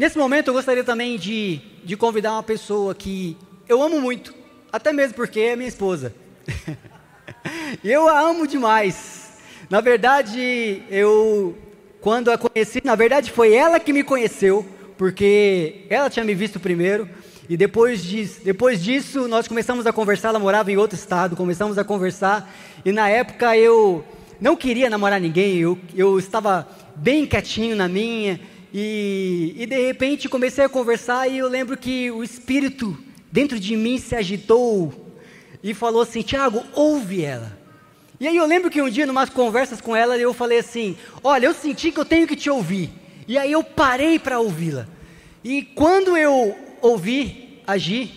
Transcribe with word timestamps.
Nesse 0.00 0.16
momento 0.16 0.48
eu 0.48 0.54
gostaria 0.54 0.82
também 0.82 1.18
de, 1.18 1.60
de 1.84 1.94
convidar 1.94 2.32
uma 2.32 2.42
pessoa 2.42 2.94
que 2.94 3.36
eu 3.68 3.82
amo 3.82 4.00
muito, 4.00 4.34
até 4.72 4.94
mesmo 4.94 5.12
porque 5.12 5.38
é 5.40 5.54
minha 5.54 5.68
esposa. 5.68 6.14
eu 7.84 8.08
a 8.08 8.18
amo 8.18 8.46
demais. 8.46 9.32
Na 9.68 9.82
verdade, 9.82 10.82
eu 10.88 11.54
quando 12.00 12.30
a 12.30 12.38
conheci, 12.38 12.80
na 12.82 12.94
verdade 12.94 13.30
foi 13.30 13.52
ela 13.52 13.78
que 13.78 13.92
me 13.92 14.02
conheceu, 14.02 14.64
porque 14.96 15.84
ela 15.90 16.08
tinha 16.08 16.24
me 16.24 16.34
visto 16.34 16.58
primeiro. 16.58 17.06
E 17.46 17.54
depois 17.54 18.02
depois 18.42 18.82
disso, 18.82 19.28
nós 19.28 19.46
começamos 19.46 19.86
a 19.86 19.92
conversar. 19.92 20.28
Ela 20.28 20.38
morava 20.38 20.72
em 20.72 20.78
outro 20.78 20.96
estado, 20.96 21.36
começamos 21.36 21.76
a 21.76 21.84
conversar. 21.84 22.50
E 22.86 22.90
na 22.90 23.10
época 23.10 23.54
eu 23.54 24.02
não 24.40 24.56
queria 24.56 24.88
namorar 24.88 25.20
ninguém, 25.20 25.58
eu, 25.58 25.78
eu 25.94 26.18
estava 26.18 26.66
bem 26.96 27.26
quietinho 27.26 27.76
na 27.76 27.86
minha. 27.86 28.40
E, 28.72 29.54
e 29.56 29.66
de 29.66 29.86
repente 29.86 30.28
comecei 30.28 30.64
a 30.64 30.68
conversar 30.68 31.28
e 31.28 31.38
eu 31.38 31.48
lembro 31.48 31.76
que 31.76 32.10
o 32.10 32.22
espírito 32.22 32.96
dentro 33.30 33.58
de 33.58 33.76
mim 33.76 33.98
se 33.98 34.14
agitou 34.14 35.12
e 35.62 35.74
falou 35.74 36.02
assim: 36.02 36.22
Tiago, 36.22 36.64
ouve 36.74 37.24
ela. 37.24 37.58
E 38.20 38.28
aí 38.28 38.36
eu 38.36 38.46
lembro 38.46 38.70
que 38.70 38.82
um 38.82 38.90
dia, 38.90 39.06
em 39.06 39.10
umas 39.10 39.30
conversas 39.30 39.80
com 39.80 39.96
ela, 39.96 40.16
eu 40.16 40.32
falei 40.32 40.58
assim: 40.58 40.96
Olha, 41.22 41.46
eu 41.46 41.54
senti 41.54 41.90
que 41.90 41.98
eu 41.98 42.04
tenho 42.04 42.26
que 42.26 42.36
te 42.36 42.50
ouvir. 42.50 42.90
E 43.26 43.38
aí 43.38 43.52
eu 43.52 43.62
parei 43.62 44.18
para 44.18 44.40
ouvi-la. 44.40 44.86
E 45.42 45.62
quando 45.62 46.16
eu 46.16 46.56
ouvi 46.82 47.60
agir, 47.66 48.10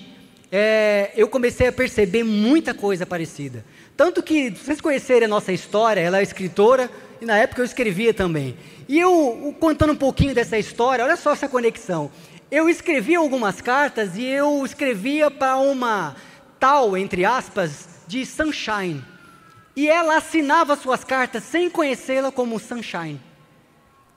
é, 0.52 1.12
eu 1.16 1.28
comecei 1.28 1.68
a 1.68 1.72
perceber 1.72 2.24
muita 2.24 2.74
coisa 2.74 3.06
parecida. 3.06 3.66
Tanto 3.96 4.22
que, 4.22 4.50
vocês 4.50 4.82
conhecerem 4.82 5.26
a 5.26 5.28
nossa 5.28 5.52
história, 5.52 6.02
ela 6.02 6.20
é 6.20 6.24
escritora, 6.24 6.90
e 7.24 7.26
na 7.26 7.38
época 7.38 7.62
eu 7.62 7.66
escrevia 7.66 8.14
também. 8.14 8.58
E 8.88 9.00
eu, 9.00 9.56
contando 9.58 9.94
um 9.94 9.96
pouquinho 9.96 10.36
dessa 10.36 10.58
história, 10.58 11.06
olha 11.06 11.16
só 11.16 11.32
essa 11.32 11.48
conexão. 11.48 12.12
Eu 12.52 12.70
escrevia 12.70 13.18
algumas 13.18 13.62
cartas 13.62 14.18
e 14.18 14.26
eu 14.26 14.66
escrevia 14.66 15.32
para 15.32 15.56
uma 15.56 16.18
tal, 16.60 16.98
entre 16.98 17.24
aspas, 17.24 17.88
de 18.08 18.26
Sunshine. 18.26 19.02
E 19.74 19.88
ela 19.88 20.18
assinava 20.18 20.76
suas 20.76 21.06
cartas 21.06 21.44
sem 21.44 21.70
conhecê-la 21.70 22.30
como 22.30 22.60
Sunshine. 22.60 23.22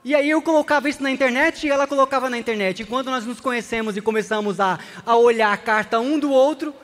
E 0.03 0.13
aí 0.13 0.29
eu 0.29 0.41
colocava 0.41 0.89
isso 0.89 1.01
na 1.01 1.09
internet 1.09 1.65
e 1.65 1.69
ela 1.69 1.87
colocava 1.87 2.29
na 2.29 2.37
internet. 2.37 2.83
Enquanto 2.83 3.09
nós 3.09 3.25
nos 3.25 3.39
conhecemos 3.39 3.95
e 3.95 4.01
começamos 4.01 4.59
a, 4.59 4.77
a 5.05 5.15
olhar 5.15 5.53
a 5.53 5.57
carta 5.57 5.97
um 5.97 6.19
do 6.19 6.29
outro, 6.29 6.75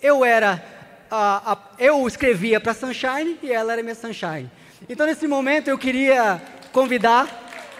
eu 0.00 0.24
era, 0.24 0.64
a, 1.10 1.52
a, 1.52 1.58
eu 1.78 2.06
escrevia 2.08 2.58
para 2.58 2.72
Sunshine 2.72 3.38
e 3.42 3.52
ela 3.52 3.74
era 3.74 3.82
minha 3.82 3.94
Sunshine. 3.94 4.50
Então 4.88 5.06
nesse 5.06 5.26
momento 5.26 5.68
eu 5.68 5.78
queria 5.78 6.42
convidar 6.72 7.28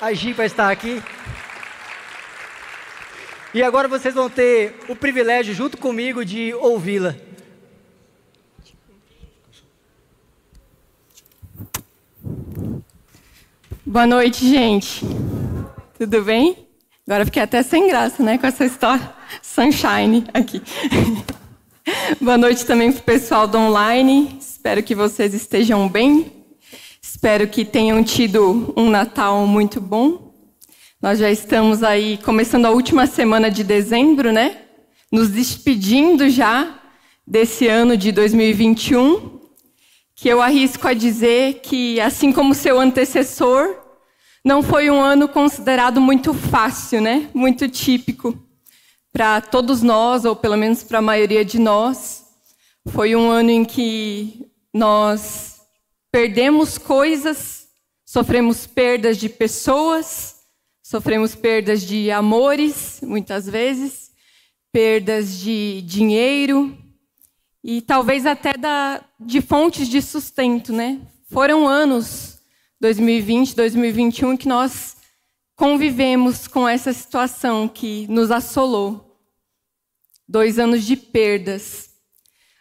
a 0.01 0.13
Gi 0.13 0.33
para 0.33 0.47
estar 0.47 0.71
aqui. 0.71 1.03
E 3.53 3.63
agora 3.63 3.87
vocês 3.87 4.15
vão 4.15 4.29
ter 4.29 4.75
o 4.89 4.97
privilégio, 4.97 5.55
junto 5.55 5.77
comigo, 5.77 6.25
de 6.25 6.53
ouvi-la. 6.55 7.15
Boa 13.87 14.07
noite, 14.07 14.49
gente. 14.49 15.07
Tudo 15.97 16.23
bem? 16.23 16.67
Agora 17.07 17.25
fiquei 17.25 17.43
até 17.43 17.63
sem 17.63 17.87
graça, 17.87 18.23
né, 18.23 18.39
com 18.39 18.47
essa 18.47 18.65
história 18.65 19.15
sunshine 19.43 20.27
aqui. 20.33 20.63
Boa 22.21 22.39
noite 22.39 22.65
também 22.65 22.91
para 22.91 23.01
o 23.01 23.05
pessoal 23.05 23.47
do 23.47 23.59
online. 23.59 24.39
Espero 24.41 24.83
que 24.83 24.95
vocês 24.95 25.35
estejam 25.35 25.89
bem. 25.89 26.44
Espero 27.25 27.49
que 27.49 27.65
tenham 27.65 28.05
tido 28.05 28.75
um 28.77 28.91
Natal 28.91 29.47
muito 29.47 29.81
bom. 29.81 30.35
Nós 31.01 31.19
já 31.19 31.31
estamos 31.31 31.83
aí 31.83 32.19
começando 32.19 32.67
a 32.67 32.71
última 32.71 33.07
semana 33.07 33.51
de 33.51 33.65
dezembro, 33.65 34.31
né? 34.31 34.59
Nos 35.11 35.31
despedindo 35.31 36.29
já 36.29 36.79
desse 37.27 37.67
ano 37.67 37.97
de 37.97 38.13
2021, 38.13 39.41
que 40.15 40.29
eu 40.29 40.43
arrisco 40.43 40.87
a 40.87 40.93
dizer 40.93 41.61
que, 41.63 41.99
assim 41.99 42.31
como 42.31 42.53
seu 42.53 42.79
antecessor, 42.79 43.75
não 44.45 44.63
foi 44.63 44.91
um 44.91 45.01
ano 45.01 45.27
considerado 45.27 46.03
muito 46.03 46.35
fácil, 46.35 47.01
né? 47.01 47.31
Muito 47.33 47.67
típico 47.71 48.39
para 49.11 49.41
todos 49.41 49.81
nós, 49.81 50.27
ou 50.27 50.37
pelo 50.37 50.59
menos 50.59 50.83
para 50.83 50.99
a 50.99 51.03
maioria 51.03 51.43
de 51.43 51.59
nós. 51.59 52.23
Foi 52.89 53.17
um 53.17 53.31
ano 53.31 53.49
em 53.49 53.65
que 53.65 54.47
nós 54.75 55.54
perdemos 56.15 56.79
coisas, 56.79 57.67
sofremos 58.05 58.69
perdas 58.69 59.17
de 59.17 59.29
pessoas, 59.29 60.37
sofremos 60.81 61.35
perdas 61.35 61.83
de 61.83 62.09
amores, 62.09 63.01
muitas 63.03 63.49
vezes, 63.49 64.13
perdas 64.71 65.37
de 65.41 65.83
dinheiro 65.83 66.79
e 67.65 67.83
talvez 67.83 68.27
até 68.27 68.53
da, 68.53 69.05
de 69.19 69.41
fontes 69.41 69.89
de 69.89 70.01
sustento, 70.01 70.73
né? 70.73 71.01
Foram 71.33 71.67
anos, 71.67 72.39
2020, 72.81 73.57
2021, 73.57 74.37
que 74.37 74.47
nós 74.47 74.97
convivemos 75.57 76.47
com 76.47 76.69
essa 76.69 76.93
situação 76.93 77.67
que 77.67 78.07
nos 78.07 78.31
assolou. 78.31 79.19
Dois 80.29 80.61
anos 80.61 80.85
de 80.85 80.97
perdas. 80.97 81.91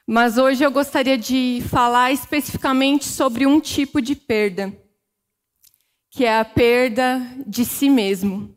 Mas 0.05 0.37
hoje 0.37 0.63
eu 0.63 0.69
gostaria 0.69 1.17
de 1.17 1.63
falar 1.69 2.11
especificamente 2.11 3.05
sobre 3.05 3.47
um 3.47 3.59
tipo 3.59 4.01
de 4.01 4.15
perda, 4.15 4.73
que 6.11 6.25
é 6.25 6.39
a 6.39 6.43
perda 6.43 7.21
de 7.47 7.63
si 7.63 7.89
mesmo. 7.89 8.53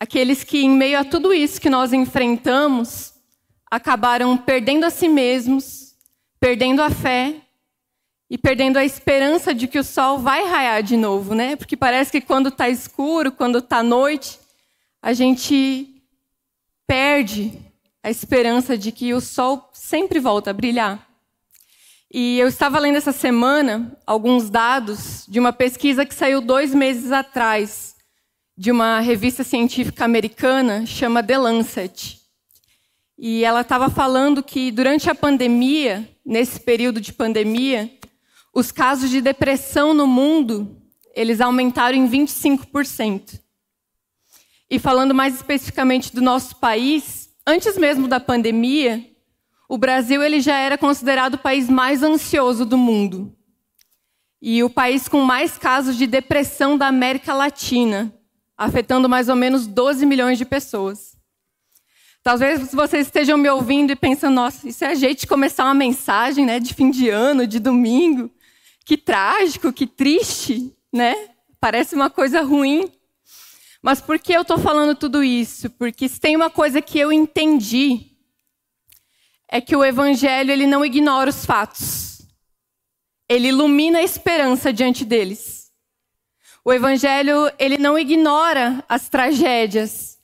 Aqueles 0.00 0.42
que, 0.42 0.58
em 0.58 0.70
meio 0.70 0.98
a 0.98 1.04
tudo 1.04 1.32
isso 1.32 1.60
que 1.60 1.70
nós 1.70 1.92
enfrentamos, 1.92 3.14
acabaram 3.70 4.36
perdendo 4.36 4.84
a 4.84 4.90
si 4.90 5.08
mesmos, 5.08 5.94
perdendo 6.40 6.82
a 6.82 6.90
fé 6.90 7.36
e 8.28 8.36
perdendo 8.36 8.76
a 8.76 8.84
esperança 8.84 9.54
de 9.54 9.68
que 9.68 9.78
o 9.78 9.84
sol 9.84 10.18
vai 10.18 10.44
raiar 10.48 10.82
de 10.82 10.96
novo, 10.96 11.32
né? 11.32 11.54
Porque 11.54 11.76
parece 11.76 12.10
que 12.10 12.20
quando 12.20 12.48
está 12.48 12.68
escuro, 12.68 13.30
quando 13.30 13.58
está 13.58 13.84
noite, 13.84 14.40
a 15.00 15.12
gente 15.12 16.02
perde 16.88 17.71
a 18.02 18.10
esperança 18.10 18.76
de 18.76 18.90
que 18.90 19.14
o 19.14 19.20
sol 19.20 19.70
sempre 19.72 20.18
volta 20.18 20.50
a 20.50 20.54
brilhar. 20.54 21.06
E 22.12 22.38
eu 22.38 22.48
estava 22.48 22.78
lendo 22.78 22.96
essa 22.96 23.12
semana 23.12 23.96
alguns 24.06 24.50
dados 24.50 25.24
de 25.28 25.40
uma 25.40 25.52
pesquisa 25.52 26.04
que 26.04 26.14
saiu 26.14 26.40
dois 26.40 26.74
meses 26.74 27.12
atrás, 27.12 27.96
de 28.56 28.70
uma 28.70 29.00
revista 29.00 29.42
científica 29.42 30.04
americana, 30.04 30.84
chama 30.84 31.22
The 31.22 31.38
Lancet. 31.38 32.20
E 33.16 33.44
ela 33.44 33.60
estava 33.60 33.88
falando 33.88 34.42
que 34.42 34.70
durante 34.70 35.08
a 35.08 35.14
pandemia, 35.14 36.08
nesse 36.26 36.60
período 36.60 37.00
de 37.00 37.12
pandemia, 37.12 37.90
os 38.52 38.70
casos 38.70 39.08
de 39.08 39.20
depressão 39.20 39.94
no 39.94 40.06
mundo, 40.06 40.82
eles 41.14 41.40
aumentaram 41.40 41.96
em 41.96 42.08
25%. 42.08 43.40
E 44.68 44.78
falando 44.78 45.14
mais 45.14 45.34
especificamente 45.34 46.14
do 46.14 46.20
nosso 46.20 46.56
país, 46.56 47.21
Antes 47.46 47.76
mesmo 47.76 48.06
da 48.06 48.20
pandemia, 48.20 49.04
o 49.68 49.76
Brasil 49.76 50.22
ele 50.22 50.40
já 50.40 50.58
era 50.58 50.78
considerado 50.78 51.34
o 51.34 51.38
país 51.38 51.68
mais 51.68 52.02
ansioso 52.02 52.64
do 52.64 52.78
mundo. 52.78 53.34
E 54.40 54.62
o 54.62 54.70
país 54.70 55.08
com 55.08 55.22
mais 55.22 55.56
casos 55.56 55.96
de 55.96 56.06
depressão 56.06 56.76
da 56.76 56.86
América 56.88 57.32
Latina, 57.34 58.12
afetando 58.56 59.08
mais 59.08 59.28
ou 59.28 59.36
menos 59.36 59.66
12 59.66 60.04
milhões 60.06 60.38
de 60.38 60.44
pessoas. 60.44 61.16
Talvez 62.22 62.72
vocês 62.72 63.06
estejam 63.06 63.36
me 63.36 63.48
ouvindo 63.50 63.90
e 63.90 63.96
pensando, 63.96 64.34
nossa, 64.34 64.68
isso 64.68 64.84
é 64.84 64.94
jeito 64.94 65.20
de 65.20 65.26
começar 65.26 65.64
uma 65.64 65.74
mensagem 65.74 66.46
né, 66.46 66.60
de 66.60 66.72
fim 66.72 66.90
de 66.90 67.08
ano, 67.08 67.46
de 67.46 67.58
domingo. 67.58 68.30
Que 68.84 68.96
trágico, 68.96 69.72
que 69.72 69.86
triste, 69.86 70.72
né? 70.92 71.16
Parece 71.58 71.96
uma 71.96 72.08
coisa 72.08 72.42
ruim. 72.42 72.88
Mas 73.82 74.00
por 74.00 74.16
que 74.20 74.32
eu 74.32 74.42
estou 74.42 74.58
falando 74.58 74.94
tudo 74.94 75.24
isso? 75.24 75.68
Porque 75.70 76.08
se 76.08 76.20
tem 76.20 76.36
uma 76.36 76.48
coisa 76.48 76.80
que 76.80 77.00
eu 77.00 77.12
entendi, 77.12 78.12
é 79.48 79.60
que 79.60 79.74
o 79.74 79.84
Evangelho 79.84 80.52
ele 80.52 80.68
não 80.68 80.84
ignora 80.84 81.28
os 81.28 81.44
fatos. 81.44 82.22
Ele 83.28 83.48
ilumina 83.48 83.98
a 83.98 84.02
esperança 84.02 84.72
diante 84.72 85.04
deles. 85.04 85.72
O 86.64 86.72
Evangelho 86.72 87.50
ele 87.58 87.76
não 87.76 87.98
ignora 87.98 88.84
as 88.88 89.08
tragédias, 89.08 90.16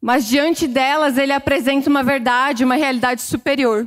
mas 0.00 0.26
diante 0.26 0.66
delas 0.66 1.18
ele 1.18 1.32
apresenta 1.32 1.90
uma 1.90 2.02
verdade, 2.02 2.64
uma 2.64 2.74
realidade 2.74 3.20
superior. 3.20 3.86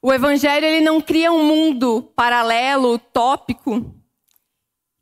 O 0.00 0.10
Evangelho 0.14 0.64
ele 0.64 0.82
não 0.82 0.98
cria 0.98 1.30
um 1.30 1.44
mundo 1.44 2.10
paralelo, 2.16 2.94
utópico, 2.94 3.94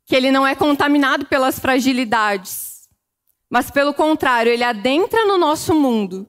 que 0.05 0.13
ele 0.13 0.29
não 0.29 0.45
é 0.45 0.53
contaminado 0.55 1.25
pelas 1.25 1.57
fragilidades 1.57 2.70
mas 3.51 3.69
pelo 3.69 3.93
contrário, 3.93 4.49
ele 4.49 4.63
adentra 4.63 5.25
no 5.25 5.37
nosso 5.37 5.75
mundo, 5.75 6.25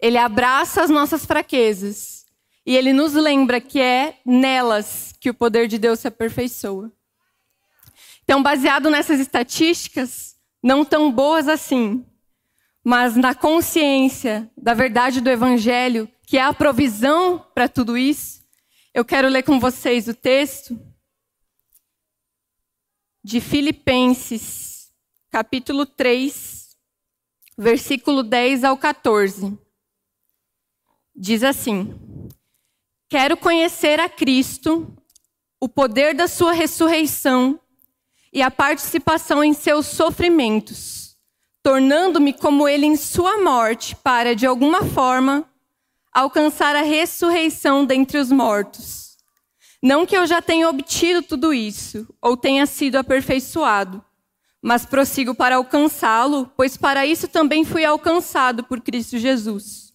ele 0.00 0.16
abraça 0.16 0.82
as 0.82 0.88
nossas 0.88 1.26
fraquezas 1.26 2.24
e 2.64 2.74
ele 2.74 2.94
nos 2.94 3.12
lembra 3.12 3.60
que 3.60 3.78
é 3.78 4.18
nelas 4.24 5.14
que 5.20 5.28
o 5.28 5.34
poder 5.34 5.68
de 5.68 5.76
Deus 5.76 6.00
se 6.00 6.08
aperfeiçoa. 6.08 6.90
Então, 8.24 8.42
baseado 8.42 8.88
nessas 8.88 9.20
estatísticas, 9.20 10.34
não 10.62 10.82
tão 10.82 11.12
boas 11.12 11.46
assim, 11.46 12.04
mas 12.82 13.16
na 13.16 13.34
consciência 13.34 14.50
da 14.56 14.72
verdade 14.72 15.20
do 15.20 15.28
Evangelho, 15.28 16.08
que 16.26 16.38
é 16.38 16.42
a 16.42 16.54
provisão 16.54 17.46
para 17.54 17.68
tudo 17.68 17.98
isso, 17.98 18.42
eu 18.94 19.04
quero 19.04 19.28
ler 19.28 19.42
com 19.42 19.60
vocês 19.60 20.08
o 20.08 20.14
texto 20.14 20.80
de 23.22 23.42
Filipenses, 23.42 24.75
capítulo 25.36 25.84
3, 25.84 26.70
versículo 27.58 28.22
10 28.22 28.64
ao 28.64 28.74
14. 28.74 29.52
Diz 31.14 31.42
assim: 31.42 31.94
Quero 33.06 33.36
conhecer 33.36 34.00
a 34.00 34.08
Cristo, 34.08 34.96
o 35.60 35.68
poder 35.68 36.14
da 36.14 36.26
sua 36.26 36.52
ressurreição 36.52 37.60
e 38.32 38.40
a 38.40 38.50
participação 38.50 39.44
em 39.44 39.52
seus 39.52 39.84
sofrimentos, 39.84 41.18
tornando-me 41.62 42.32
como 42.32 42.66
ele 42.66 42.86
em 42.86 42.96
sua 42.96 43.36
morte, 43.36 43.94
para, 43.94 44.34
de 44.34 44.46
alguma 44.46 44.86
forma, 44.86 45.44
alcançar 46.14 46.74
a 46.74 46.80
ressurreição 46.80 47.84
dentre 47.84 48.16
os 48.16 48.32
mortos. 48.32 49.18
Não 49.82 50.06
que 50.06 50.16
eu 50.16 50.26
já 50.26 50.40
tenha 50.40 50.66
obtido 50.66 51.20
tudo 51.20 51.52
isso, 51.52 52.08
ou 52.22 52.38
tenha 52.38 52.64
sido 52.64 52.96
aperfeiçoado, 52.96 54.02
mas 54.66 54.84
prossigo 54.84 55.32
para 55.32 55.54
alcançá-lo, 55.54 56.50
pois 56.56 56.76
para 56.76 57.06
isso 57.06 57.28
também 57.28 57.64
fui 57.64 57.84
alcançado 57.84 58.64
por 58.64 58.80
Cristo 58.80 59.16
Jesus. 59.16 59.92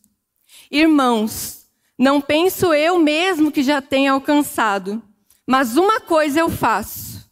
Irmãos, 0.71 1.67
não 1.99 2.21
penso 2.21 2.73
eu 2.73 2.97
mesmo 2.97 3.51
que 3.51 3.63
já 3.63 3.81
tenha 3.81 4.13
alcançado, 4.13 5.03
mas 5.45 5.75
uma 5.75 5.99
coisa 5.99 6.39
eu 6.39 6.49
faço, 6.49 7.29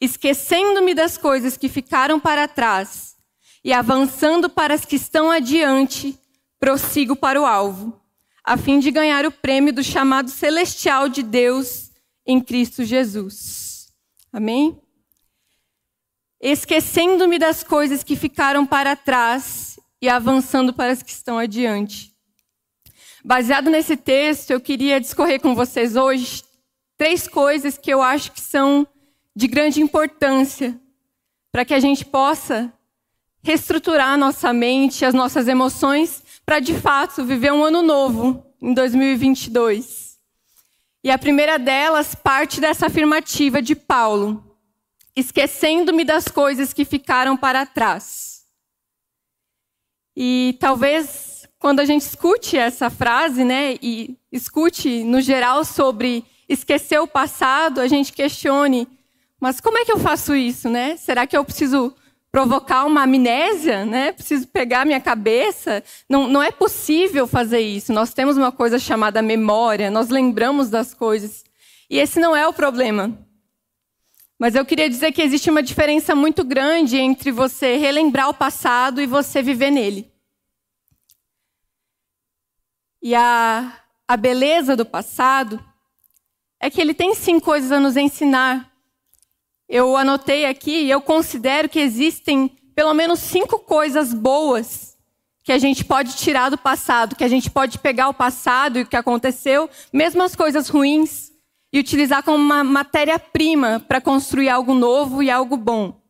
esquecendo-me 0.00 0.94
das 0.94 1.18
coisas 1.18 1.58
que 1.58 1.68
ficaram 1.68 2.18
para 2.18 2.48
trás 2.48 3.14
e 3.62 3.70
avançando 3.70 4.48
para 4.48 4.72
as 4.72 4.86
que 4.86 4.96
estão 4.96 5.30
adiante, 5.30 6.18
prossigo 6.58 7.14
para 7.14 7.38
o 7.38 7.44
alvo, 7.44 8.00
a 8.42 8.56
fim 8.56 8.78
de 8.78 8.90
ganhar 8.90 9.26
o 9.26 9.30
prêmio 9.30 9.74
do 9.74 9.84
chamado 9.84 10.30
celestial 10.30 11.06
de 11.06 11.22
Deus 11.22 11.90
em 12.26 12.40
Cristo 12.40 12.82
Jesus. 12.82 13.92
Amém? 14.32 14.80
Esquecendo-me 16.40 17.38
das 17.38 17.62
coisas 17.62 18.04
que 18.04 18.16
ficaram 18.16 18.64
para 18.64 18.94
trás 18.94 19.78
e 20.00 20.08
avançando 20.08 20.72
para 20.72 20.92
as 20.92 21.02
que 21.02 21.10
estão 21.10 21.38
adiante. 21.38 22.12
Baseado 23.24 23.68
nesse 23.68 23.96
texto, 23.96 24.52
eu 24.52 24.60
queria 24.60 25.00
discorrer 25.00 25.40
com 25.40 25.54
vocês 25.54 25.96
hoje 25.96 26.42
três 26.96 27.28
coisas 27.28 27.76
que 27.76 27.90
eu 27.90 28.02
acho 28.02 28.32
que 28.32 28.40
são 28.40 28.86
de 29.34 29.46
grande 29.46 29.80
importância 29.80 30.78
para 31.50 31.64
que 31.64 31.74
a 31.74 31.80
gente 31.80 32.04
possa 32.04 32.72
reestruturar 33.42 34.18
nossa 34.18 34.52
mente, 34.52 35.04
as 35.04 35.14
nossas 35.14 35.48
emoções, 35.48 36.22
para 36.44 36.58
de 36.60 36.74
fato 36.74 37.24
viver 37.24 37.52
um 37.52 37.64
ano 37.64 37.82
novo 37.82 38.44
em 38.60 38.74
2022. 38.74 40.18
E 41.02 41.10
a 41.10 41.18
primeira 41.18 41.58
delas 41.58 42.14
parte 42.14 42.60
dessa 42.60 42.86
afirmativa 42.86 43.62
de 43.62 43.74
Paulo: 43.74 44.47
esquecendo-me 45.18 46.04
das 46.04 46.28
coisas 46.28 46.72
que 46.72 46.84
ficaram 46.84 47.36
para 47.36 47.66
trás. 47.66 48.42
E 50.16 50.56
talvez 50.58 51.38
quando 51.58 51.80
a 51.80 51.84
gente 51.84 52.02
escute 52.02 52.56
essa 52.56 52.88
frase, 52.88 53.44
né, 53.44 53.76
e 53.82 54.16
escute 54.30 55.02
no 55.02 55.20
geral 55.20 55.64
sobre 55.64 56.24
esquecer 56.48 57.00
o 57.00 57.06
passado, 57.06 57.80
a 57.80 57.88
gente 57.88 58.12
questione: 58.12 58.86
mas 59.40 59.60
como 59.60 59.78
é 59.78 59.84
que 59.84 59.92
eu 59.92 59.98
faço 59.98 60.34
isso, 60.34 60.68
né? 60.68 60.96
Será 60.96 61.26
que 61.26 61.36
eu 61.36 61.44
preciso 61.44 61.94
provocar 62.30 62.84
uma 62.84 63.02
amnésia, 63.02 63.84
né? 63.84 64.12
Preciso 64.12 64.46
pegar 64.48 64.84
minha 64.84 65.00
cabeça. 65.00 65.82
Não, 66.08 66.28
não 66.28 66.42
é 66.42 66.50
possível 66.50 67.26
fazer 67.26 67.60
isso. 67.60 67.92
Nós 67.92 68.12
temos 68.12 68.36
uma 68.36 68.52
coisa 68.52 68.78
chamada 68.78 69.22
memória, 69.22 69.90
nós 69.90 70.08
lembramos 70.08 70.70
das 70.70 70.94
coisas. 70.94 71.44
E 71.90 71.98
esse 71.98 72.20
não 72.20 72.36
é 72.36 72.46
o 72.46 72.52
problema. 72.52 73.16
Mas 74.38 74.54
eu 74.54 74.64
queria 74.64 74.88
dizer 74.88 75.12
que 75.12 75.20
existe 75.20 75.50
uma 75.50 75.62
diferença 75.62 76.14
muito 76.14 76.44
grande 76.44 76.96
entre 76.96 77.32
você 77.32 77.76
relembrar 77.76 78.28
o 78.28 78.34
passado 78.34 79.00
e 79.00 79.06
você 79.06 79.42
viver 79.42 79.70
nele. 79.70 80.10
E 83.02 83.14
a, 83.14 83.80
a 84.06 84.16
beleza 84.16 84.76
do 84.76 84.86
passado 84.86 85.62
é 86.60 86.70
que 86.70 86.80
ele 86.80 86.94
tem 86.94 87.14
sim 87.14 87.40
coisas 87.40 87.72
a 87.72 87.80
nos 87.80 87.96
ensinar 87.96 88.68
eu 89.68 89.96
anotei 89.96 90.46
aqui 90.46 90.84
e 90.84 90.90
eu 90.90 91.00
considero 91.00 91.68
que 91.68 91.78
existem 91.78 92.48
pelo 92.74 92.94
menos 92.94 93.18
cinco 93.18 93.58
coisas 93.58 94.14
boas 94.14 94.96
que 95.44 95.52
a 95.52 95.58
gente 95.58 95.84
pode 95.84 96.16
tirar 96.16 96.48
do 96.48 96.56
passado, 96.56 97.14
que 97.14 97.24
a 97.24 97.28
gente 97.28 97.50
pode 97.50 97.78
pegar 97.78 98.08
o 98.08 98.14
passado 98.14 98.78
e 98.78 98.82
o 98.82 98.86
que 98.86 98.96
aconteceu, 98.96 99.68
mesmo 99.92 100.22
as 100.22 100.34
coisas 100.34 100.68
ruins, 100.68 101.27
e 101.72 101.78
utilizar 101.78 102.22
como 102.22 102.38
uma 102.38 102.64
matéria-prima 102.64 103.80
para 103.80 104.00
construir 104.00 104.48
algo 104.48 104.74
novo 104.74 105.22
e 105.22 105.30
algo 105.30 105.56
bom. 105.56 106.00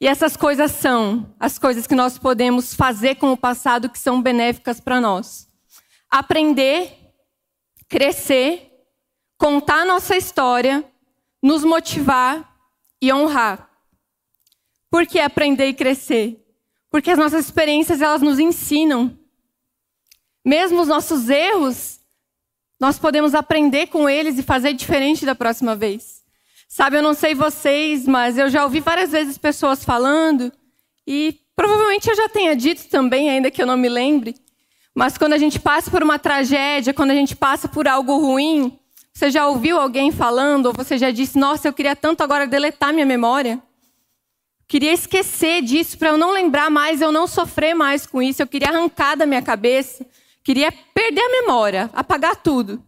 E 0.00 0.06
essas 0.06 0.36
coisas 0.36 0.70
são 0.72 1.34
as 1.40 1.58
coisas 1.58 1.86
que 1.86 1.94
nós 1.94 2.18
podemos 2.18 2.74
fazer 2.74 3.16
com 3.16 3.32
o 3.32 3.36
passado 3.36 3.88
que 3.88 3.98
são 3.98 4.20
benéficas 4.20 4.80
para 4.80 5.00
nós. 5.00 5.48
Aprender, 6.10 7.12
crescer, 7.88 8.70
contar 9.38 9.84
nossa 9.84 10.16
história 10.16 10.84
nos 11.42 11.62
motivar 11.62 12.56
e 13.00 13.12
honrar. 13.12 13.70
Por 14.90 15.06
que 15.06 15.20
aprender 15.20 15.68
e 15.68 15.74
crescer? 15.74 16.44
Porque 16.90 17.10
as 17.10 17.18
nossas 17.18 17.44
experiências 17.44 18.00
elas 18.00 18.20
nos 18.20 18.38
ensinam. 18.38 19.16
Mesmo 20.44 20.80
os 20.80 20.88
nossos 20.88 21.28
erros, 21.28 22.00
nós 22.78 22.98
podemos 22.98 23.34
aprender 23.34 23.86
com 23.86 24.08
eles 24.08 24.38
e 24.38 24.42
fazer 24.42 24.72
diferente 24.72 25.24
da 25.24 25.34
próxima 25.34 25.74
vez. 25.74 26.22
Sabe, 26.68 26.96
eu 26.96 27.02
não 27.02 27.14
sei 27.14 27.34
vocês, 27.34 28.06
mas 28.06 28.36
eu 28.36 28.50
já 28.50 28.64
ouvi 28.64 28.80
várias 28.80 29.12
vezes 29.12 29.38
pessoas 29.38 29.84
falando 29.84 30.52
e 31.06 31.40
provavelmente 31.54 32.10
eu 32.10 32.16
já 32.16 32.28
tenha 32.28 32.54
dito 32.54 32.88
também, 32.88 33.30
ainda 33.30 33.50
que 33.50 33.62
eu 33.62 33.66
não 33.66 33.76
me 33.76 33.88
lembre, 33.88 34.34
mas 34.94 35.16
quando 35.16 35.34
a 35.34 35.38
gente 35.38 35.60
passa 35.60 35.90
por 35.90 36.02
uma 36.02 36.18
tragédia, 36.18 36.92
quando 36.92 37.10
a 37.10 37.14
gente 37.14 37.36
passa 37.36 37.68
por 37.68 37.86
algo 37.86 38.18
ruim, 38.18 38.78
você 39.12 39.30
já 39.30 39.46
ouviu 39.46 39.78
alguém 39.78 40.10
falando, 40.10 40.66
ou 40.66 40.72
você 40.72 40.98
já 40.98 41.10
disse, 41.10 41.38
nossa, 41.38 41.68
eu 41.68 41.72
queria 41.72 41.96
tanto 41.96 42.22
agora 42.22 42.46
deletar 42.46 42.92
minha 42.92 43.06
memória? 43.06 43.62
Queria 44.68 44.92
esquecer 44.92 45.62
disso 45.62 45.96
para 45.96 46.08
eu 46.08 46.18
não 46.18 46.32
lembrar 46.32 46.70
mais, 46.70 47.00
eu 47.00 47.12
não 47.12 47.26
sofrer 47.26 47.74
mais 47.74 48.06
com 48.06 48.20
isso, 48.20 48.42
eu 48.42 48.46
queria 48.46 48.68
arrancar 48.68 49.16
da 49.16 49.24
minha 49.24 49.40
cabeça, 49.40 50.04
queria 50.46 50.70
perder 50.70 51.22
a 51.22 51.42
memória, 51.42 51.90
apagar 51.92 52.36
tudo. 52.36 52.80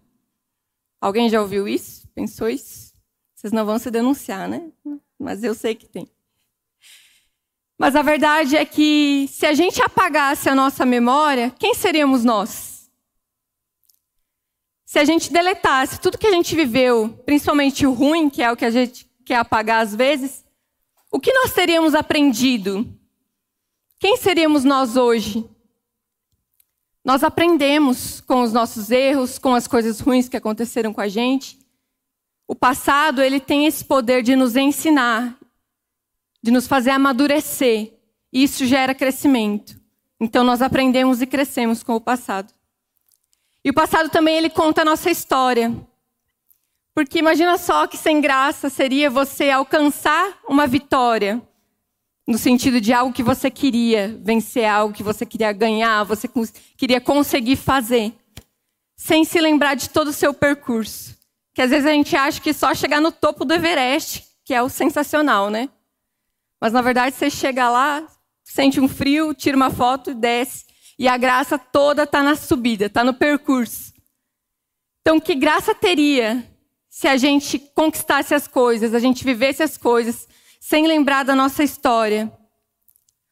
Alguém 1.01 1.29
já 1.29 1.43
ouviu 1.43 1.67
isso? 1.67 2.07
Pensou 2.15 2.49
isso? 2.49 2.95
Vocês 3.35 3.53
não 3.53 3.67
vão 3.67 3.81
se 3.81 3.91
denunciar, 3.91 4.49
né? 4.49 4.71
Mas 5.19 5.43
eu 5.43 5.53
sei 5.57 5.75
que 5.75 5.89
tem. 5.89 6.09
Mas 7.77 7.97
a 7.97 8.03
verdade 8.03 8.57
é 8.57 8.65
que 8.65 9.27
se 9.29 9.45
a 9.45 9.55
gente 9.55 9.83
apagasse 9.83 10.49
a 10.49 10.55
nossa 10.55 10.87
memória, 10.87 11.53
quem 11.59 11.75
seríamos 11.75 12.25
nós? 12.25 12.89
Se 14.87 15.01
a 15.01 15.05
gente 15.05 15.33
deletasse 15.33 16.01
tudo 16.01 16.17
que 16.17 16.29
a 16.29 16.33
gente 16.33 16.55
viveu, 16.55 17.09
principalmente 17.27 17.85
o 17.85 17.93
ruim, 17.93 18.31
que 18.31 18.41
é 18.41 18.53
o 18.53 18.57
que 18.57 18.65
a 18.65 18.71
gente 18.71 19.11
quer 19.27 19.37
apagar 19.37 19.83
às 19.83 19.97
vezes, 19.97 20.45
o 21.11 21.19
que 21.19 21.33
nós 21.33 21.53
teríamos 21.53 21.97
aprendido? 21.97 22.87
Quem 23.99 24.17
seríamos 24.17 24.63
nós 24.63 24.97
hoje? 24.97 25.45
Nós 27.05 27.23
aprendemos 27.23 28.21
com 28.21 28.43
os 28.43 28.53
nossos 28.53 28.91
erros, 28.91 29.39
com 29.39 29.55
as 29.55 29.67
coisas 29.67 30.01
ruins 30.01 30.29
que 30.29 30.37
aconteceram 30.37 30.93
com 30.93 31.01
a 31.01 31.09
gente. 31.09 31.59
O 32.47 32.55
passado, 32.55 33.23
ele 33.23 33.41
tem 33.41 33.67
esse 33.67 33.85
poder 33.85 34.23
de 34.23 34.35
nos 34.35 34.57
ensinar, 34.57 35.39
de 36.43 36.51
nos 36.51 36.67
fazer 36.67 36.91
amadurecer. 36.91 37.93
E 38.33 38.43
isso 38.43 38.67
gera 38.67 38.95
crescimento. 38.95 39.79
Então 40.21 40.43
nós 40.45 40.61
aprendemos 40.61 41.23
e 41.23 41.27
crescemos 41.27 41.83
com 41.83 41.95
o 41.95 42.01
passado. 42.01 42.53
E 43.65 43.71
o 43.71 43.75
passado 43.75 44.11
também 44.11 44.37
ele 44.37 44.51
conta 44.51 44.83
a 44.83 44.85
nossa 44.85 45.11
história. 45.11 45.75
Porque 46.95 47.19
imagina 47.19 47.57
só 47.59 47.87
que 47.87 47.97
sem 47.97 48.21
graça 48.21 48.69
seria 48.69 49.09
você 49.09 49.51
alcançar 49.51 50.39
uma 50.49 50.67
vitória, 50.67 51.41
no 52.29 52.37
sentido 52.37 52.79
de 52.79 52.93
algo 52.93 53.11
que 53.11 53.23
você 53.23 53.51
queria 53.51 54.15
vencer, 54.23 54.67
algo 54.67 54.93
que 54.93 55.03
você 55.03 55.25
queria 55.25 55.51
ganhar, 55.51 56.05
você 56.05 56.29
queria 56.77 57.01
conseguir 57.01 57.57
fazer, 57.57 58.13
sem 58.95 59.25
se 59.25 59.41
lembrar 59.41 59.75
de 59.75 59.89
todo 59.89 60.09
o 60.09 60.13
seu 60.13 60.35
percurso. 60.35 61.17
Que 61.55 61.63
às 61.63 61.71
vezes 61.71 61.87
a 61.87 61.93
gente 61.93 62.15
acha 62.15 62.39
que 62.39 62.53
só 62.53 62.75
chegar 62.75 63.01
no 63.01 63.11
topo 63.11 63.47
do 63.47 63.55
Everest, 63.55 64.27
que 64.45 64.53
é 64.53 64.63
o 64.63 64.69
sensacional, 64.69 65.49
né? 65.49 65.71
Mas 66.61 66.71
na 66.71 66.83
verdade 66.83 67.17
você 67.17 67.31
chega 67.31 67.71
lá, 67.71 68.07
sente 68.45 68.79
um 68.79 68.89
frio, 68.89 69.33
tira 69.33 69.57
uma 69.57 69.71
foto 69.71 70.11
e 70.11 70.15
desce. 70.15 70.67
E 70.99 71.09
a 71.09 71.17
graça 71.17 71.59
toda 71.59 72.03
está 72.03 72.23
na 72.23 72.37
subida, 72.37 72.87
está 72.87 73.03
no 73.03 73.15
percurso. 73.15 73.95
Então, 75.01 75.19
que 75.19 75.35
graça 75.35 75.75
teria 75.75 76.47
se 76.91 77.09
a 77.09 77.17
gente 77.17 77.59
conquistasse 77.59 78.35
as 78.35 78.47
coisas, 78.47 78.93
a 78.93 78.99
gente 78.99 79.25
vivesse 79.25 79.63
as 79.63 79.79
coisas, 79.79 80.29
sem 80.61 80.87
lembrar 80.87 81.23
da 81.23 81.35
nossa 81.35 81.63
história? 81.63 82.33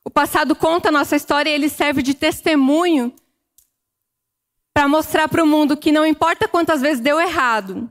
O 0.04 0.10
passado 0.10 0.54
conta 0.54 0.88
a 0.88 0.92
nossa 0.92 1.16
história 1.16 1.50
e 1.50 1.52
ele 1.52 1.68
serve 1.68 2.02
de 2.02 2.14
testemunho 2.14 3.12
para 4.72 4.86
mostrar 4.86 5.28
para 5.28 5.42
o 5.42 5.46
mundo 5.46 5.76
que 5.76 5.90
não 5.90 6.04
importa 6.04 6.46
quantas 6.46 6.80
vezes 6.80 7.00
deu 7.00 7.20
errado, 7.20 7.90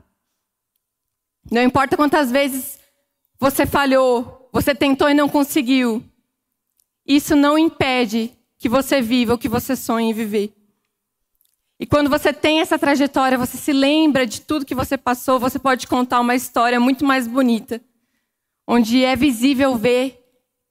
não 1.50 1.60
importa 1.62 1.96
quantas 1.96 2.30
vezes 2.30 2.78
você 3.38 3.66
falhou, 3.66 4.48
você 4.52 4.74
tentou 4.74 5.10
e 5.10 5.14
não 5.14 5.28
conseguiu, 5.28 6.02
isso 7.04 7.36
não 7.36 7.58
impede 7.58 8.32
que 8.56 8.68
você 8.68 9.02
viva 9.02 9.34
o 9.34 9.38
que 9.38 9.48
você 9.48 9.76
sonha 9.76 10.10
em 10.10 10.14
viver. 10.14 10.52
E 11.78 11.84
quando 11.84 12.08
você 12.08 12.32
tem 12.32 12.60
essa 12.60 12.78
trajetória, 12.78 13.36
você 13.36 13.58
se 13.58 13.72
lembra 13.72 14.26
de 14.26 14.40
tudo 14.40 14.64
que 14.64 14.74
você 14.74 14.96
passou, 14.96 15.38
você 15.38 15.58
pode 15.58 15.86
contar 15.86 16.20
uma 16.20 16.34
história 16.34 16.80
muito 16.80 17.04
mais 17.04 17.26
bonita, 17.26 17.80
onde 18.66 19.04
é 19.04 19.14
visível 19.14 19.76
ver 19.76 20.22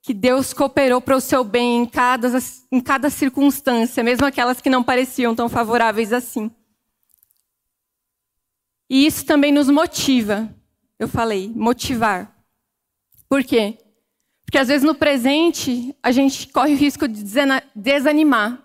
que 0.02 0.14
Deus 0.14 0.52
cooperou 0.52 1.00
para 1.00 1.16
o 1.16 1.20
seu 1.20 1.42
bem 1.42 1.78
em 1.78 1.86
cada, 1.86 2.28
em 2.70 2.80
cada 2.80 3.10
circunstância, 3.10 4.04
mesmo 4.04 4.24
aquelas 4.24 4.60
que 4.60 4.70
não 4.70 4.84
pareciam 4.84 5.34
tão 5.34 5.48
favoráveis 5.48 6.12
assim. 6.12 6.50
E 8.88 9.04
isso 9.04 9.24
também 9.24 9.50
nos 9.50 9.68
motiva, 9.68 10.48
eu 10.96 11.08
falei, 11.08 11.50
motivar. 11.52 12.32
Por 13.28 13.42
quê? 13.42 13.78
Porque 14.44 14.58
às 14.58 14.68
vezes 14.68 14.86
no 14.86 14.94
presente 14.94 15.92
a 16.00 16.12
gente 16.12 16.46
corre 16.52 16.74
o 16.74 16.76
risco 16.76 17.08
de 17.08 17.24
desanimar 17.74 18.64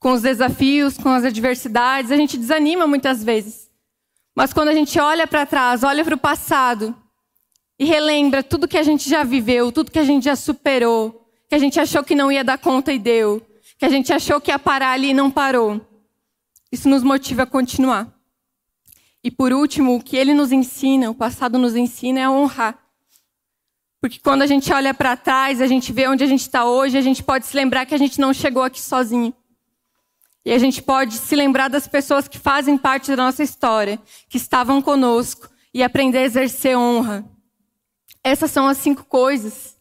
com 0.00 0.12
os 0.12 0.22
desafios, 0.22 0.96
com 0.96 1.10
as 1.10 1.24
adversidades, 1.24 2.10
a 2.10 2.16
gente 2.16 2.38
desanima 2.38 2.86
muitas 2.86 3.22
vezes. 3.22 3.70
Mas 4.34 4.54
quando 4.54 4.68
a 4.68 4.74
gente 4.74 4.98
olha 4.98 5.26
para 5.26 5.44
trás, 5.44 5.82
olha 5.82 6.02
para 6.02 6.14
o 6.14 6.18
passado 6.18 6.96
e 7.78 7.84
relembra 7.84 8.42
tudo 8.42 8.68
que 8.68 8.78
a 8.78 8.82
gente 8.82 9.08
já 9.08 9.22
viveu, 9.22 9.70
tudo 9.70 9.90
que 9.90 9.98
a 9.98 10.04
gente 10.04 10.24
já 10.24 10.36
superou, 10.36 11.28
que 11.48 11.54
a 11.54 11.58
gente 11.58 11.78
achou 11.78 12.02
que 12.02 12.14
não 12.14 12.32
ia 12.32 12.42
dar 12.42 12.58
conta 12.58 12.92
e 12.92 12.98
deu, 12.98 13.44
que 13.78 13.84
a 13.84 13.88
gente 13.88 14.12
achou 14.12 14.40
que 14.40 14.50
ia 14.50 14.58
parar 14.58 14.92
ali 14.92 15.10
e 15.10 15.14
não 15.14 15.30
parou. 15.30 15.80
Isso 16.72 16.88
nos 16.88 17.02
motiva 17.02 17.42
a 17.42 17.46
continuar. 17.46 18.12
E 19.22 19.30
por 19.30 19.52
último, 19.52 19.96
o 19.96 20.02
que 20.02 20.16
ele 20.16 20.32
nos 20.32 20.52
ensina, 20.52 21.10
o 21.10 21.14
passado 21.14 21.58
nos 21.58 21.74
ensina, 21.76 22.20
é 22.20 22.24
a 22.24 22.30
honrar. 22.30 22.78
Porque 24.00 24.18
quando 24.20 24.42
a 24.42 24.46
gente 24.46 24.72
olha 24.72 24.94
para 24.94 25.16
trás, 25.16 25.60
a 25.60 25.66
gente 25.66 25.92
vê 25.92 26.06
onde 26.06 26.22
a 26.22 26.26
gente 26.26 26.42
está 26.42 26.64
hoje, 26.64 26.96
a 26.96 27.02
gente 27.02 27.22
pode 27.22 27.46
se 27.46 27.56
lembrar 27.56 27.86
que 27.86 27.94
a 27.94 27.98
gente 27.98 28.20
não 28.20 28.32
chegou 28.32 28.62
aqui 28.62 28.80
sozinho. 28.80 29.34
E 30.44 30.52
a 30.52 30.58
gente 30.58 30.80
pode 30.80 31.14
se 31.14 31.34
lembrar 31.34 31.68
das 31.68 31.88
pessoas 31.88 32.28
que 32.28 32.38
fazem 32.38 32.78
parte 32.78 33.08
da 33.10 33.16
nossa 33.16 33.42
história, 33.42 34.00
que 34.28 34.36
estavam 34.36 34.80
conosco, 34.80 35.50
e 35.74 35.82
aprender 35.82 36.18
a 36.18 36.22
exercer 36.22 36.78
honra. 36.78 37.24
Essas 38.26 38.50
são 38.50 38.66
as 38.66 38.78
cinco 38.78 39.04
coisas. 39.04 39.78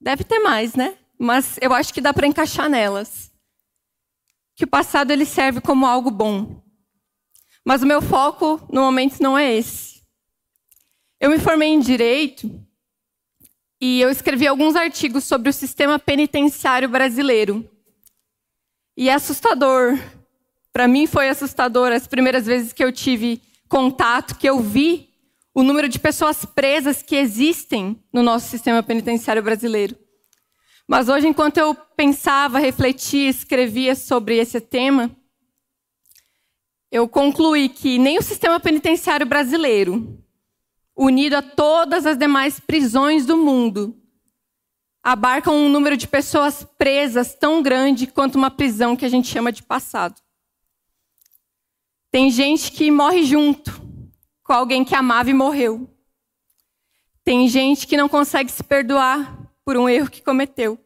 Deve 0.00 0.24
ter 0.24 0.38
mais, 0.38 0.74
né? 0.74 0.96
Mas 1.18 1.58
eu 1.60 1.74
acho 1.74 1.92
que 1.92 2.00
dá 2.00 2.10
para 2.10 2.26
encaixar 2.26 2.70
nelas. 2.70 3.30
Que 4.54 4.64
o 4.64 4.66
passado 4.66 5.10
ele 5.10 5.26
serve 5.26 5.60
como 5.60 5.84
algo 5.84 6.10
bom. 6.10 6.64
Mas 7.62 7.82
o 7.82 7.86
meu 7.86 8.00
foco 8.00 8.66
no 8.72 8.80
momento 8.80 9.20
não 9.20 9.36
é 9.36 9.52
esse. 9.52 10.02
Eu 11.20 11.28
me 11.28 11.38
formei 11.38 11.68
em 11.68 11.78
direito 11.78 12.50
e 13.78 14.00
eu 14.00 14.08
escrevi 14.08 14.46
alguns 14.46 14.74
artigos 14.74 15.24
sobre 15.24 15.50
o 15.50 15.52
sistema 15.52 15.98
penitenciário 15.98 16.88
brasileiro. 16.88 17.70
E 18.96 19.10
é 19.10 19.12
assustador. 19.12 19.98
Para 20.72 20.88
mim 20.88 21.06
foi 21.06 21.28
assustador 21.28 21.92
as 21.92 22.06
primeiras 22.06 22.46
vezes 22.46 22.72
que 22.72 22.82
eu 22.82 22.90
tive 22.90 23.42
contato, 23.68 24.38
que 24.38 24.48
eu 24.48 24.60
vi 24.60 25.14
o 25.56 25.62
número 25.62 25.88
de 25.88 25.98
pessoas 25.98 26.44
presas 26.44 27.00
que 27.00 27.16
existem 27.16 27.98
no 28.12 28.22
nosso 28.22 28.46
sistema 28.46 28.82
penitenciário 28.82 29.42
brasileiro. 29.42 29.96
Mas 30.86 31.08
hoje, 31.08 31.26
enquanto 31.26 31.56
eu 31.56 31.74
pensava, 31.74 32.58
refletia, 32.58 33.30
escrevia 33.30 33.94
sobre 33.94 34.36
esse 34.36 34.60
tema, 34.60 35.10
eu 36.92 37.08
concluí 37.08 37.70
que 37.70 37.96
nem 37.96 38.18
o 38.18 38.22
sistema 38.22 38.60
penitenciário 38.60 39.24
brasileiro, 39.24 40.22
unido 40.94 41.36
a 41.36 41.42
todas 41.42 42.04
as 42.04 42.18
demais 42.18 42.60
prisões 42.60 43.24
do 43.24 43.38
mundo, 43.38 43.96
abarcam 45.02 45.56
um 45.56 45.70
número 45.70 45.96
de 45.96 46.06
pessoas 46.06 46.66
presas 46.76 47.34
tão 47.34 47.62
grande 47.62 48.06
quanto 48.06 48.34
uma 48.34 48.50
prisão 48.50 48.94
que 48.94 49.06
a 49.06 49.08
gente 49.08 49.28
chama 49.28 49.50
de 49.50 49.62
passado. 49.62 50.20
Tem 52.10 52.30
gente 52.30 52.70
que 52.72 52.90
morre 52.90 53.24
junto 53.24 53.85
com 54.46 54.52
alguém 54.52 54.84
que 54.84 54.94
amava 54.94 55.28
e 55.28 55.34
morreu. 55.34 55.90
Tem 57.24 57.48
gente 57.48 57.86
que 57.86 57.96
não 57.96 58.08
consegue 58.08 58.50
se 58.50 58.62
perdoar 58.62 59.52
por 59.64 59.76
um 59.76 59.88
erro 59.88 60.08
que 60.08 60.22
cometeu. 60.22 60.78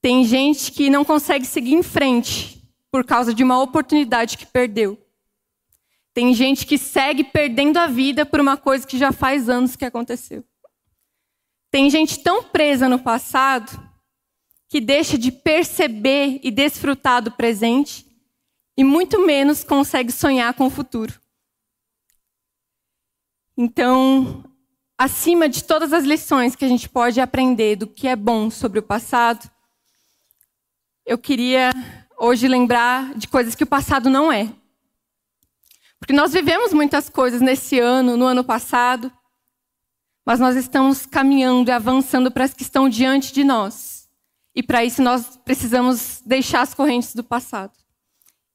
Tem 0.00 0.24
gente 0.24 0.72
que 0.72 0.88
não 0.88 1.04
consegue 1.04 1.44
seguir 1.44 1.74
em 1.74 1.82
frente 1.82 2.66
por 2.90 3.04
causa 3.04 3.34
de 3.34 3.44
uma 3.44 3.60
oportunidade 3.60 4.38
que 4.38 4.46
perdeu. 4.46 4.98
Tem 6.14 6.32
gente 6.32 6.64
que 6.64 6.78
segue 6.78 7.24
perdendo 7.24 7.76
a 7.76 7.86
vida 7.86 8.24
por 8.24 8.40
uma 8.40 8.56
coisa 8.56 8.86
que 8.86 8.96
já 8.96 9.12
faz 9.12 9.48
anos 9.48 9.76
que 9.76 9.84
aconteceu. 9.84 10.42
Tem 11.70 11.90
gente 11.90 12.22
tão 12.22 12.42
presa 12.42 12.88
no 12.88 12.98
passado 12.98 13.82
que 14.68 14.80
deixa 14.80 15.18
de 15.18 15.30
perceber 15.30 16.40
e 16.42 16.50
desfrutar 16.50 17.20
do 17.20 17.32
presente 17.32 18.06
e 18.76 18.82
muito 18.82 19.26
menos 19.26 19.62
consegue 19.62 20.10
sonhar 20.10 20.54
com 20.54 20.66
o 20.66 20.70
futuro. 20.70 21.23
Então, 23.56 24.44
acima 24.98 25.48
de 25.48 25.62
todas 25.62 25.92
as 25.92 26.04
lições 26.04 26.56
que 26.56 26.64
a 26.64 26.68
gente 26.68 26.88
pode 26.88 27.20
aprender 27.20 27.76
do 27.76 27.86
que 27.86 28.08
é 28.08 28.16
bom 28.16 28.50
sobre 28.50 28.78
o 28.78 28.82
passado, 28.82 29.48
eu 31.06 31.16
queria 31.16 31.70
hoje 32.18 32.48
lembrar 32.48 33.14
de 33.14 33.28
coisas 33.28 33.54
que 33.54 33.64
o 33.64 33.66
passado 33.66 34.10
não 34.10 34.32
é. 34.32 34.52
Porque 35.98 36.12
nós 36.12 36.32
vivemos 36.32 36.72
muitas 36.72 37.08
coisas 37.08 37.40
nesse 37.40 37.78
ano, 37.78 38.16
no 38.16 38.24
ano 38.24 38.42
passado, 38.42 39.12
mas 40.26 40.40
nós 40.40 40.56
estamos 40.56 41.06
caminhando 41.06 41.70
e 41.70 41.72
avançando 41.72 42.30
para 42.30 42.44
as 42.44 42.54
que 42.54 42.62
estão 42.62 42.88
diante 42.88 43.32
de 43.32 43.44
nós. 43.44 44.08
E 44.54 44.62
para 44.62 44.84
isso 44.84 45.02
nós 45.02 45.36
precisamos 45.44 46.22
deixar 46.24 46.62
as 46.62 46.74
correntes 46.74 47.14
do 47.14 47.24
passado 47.24 47.72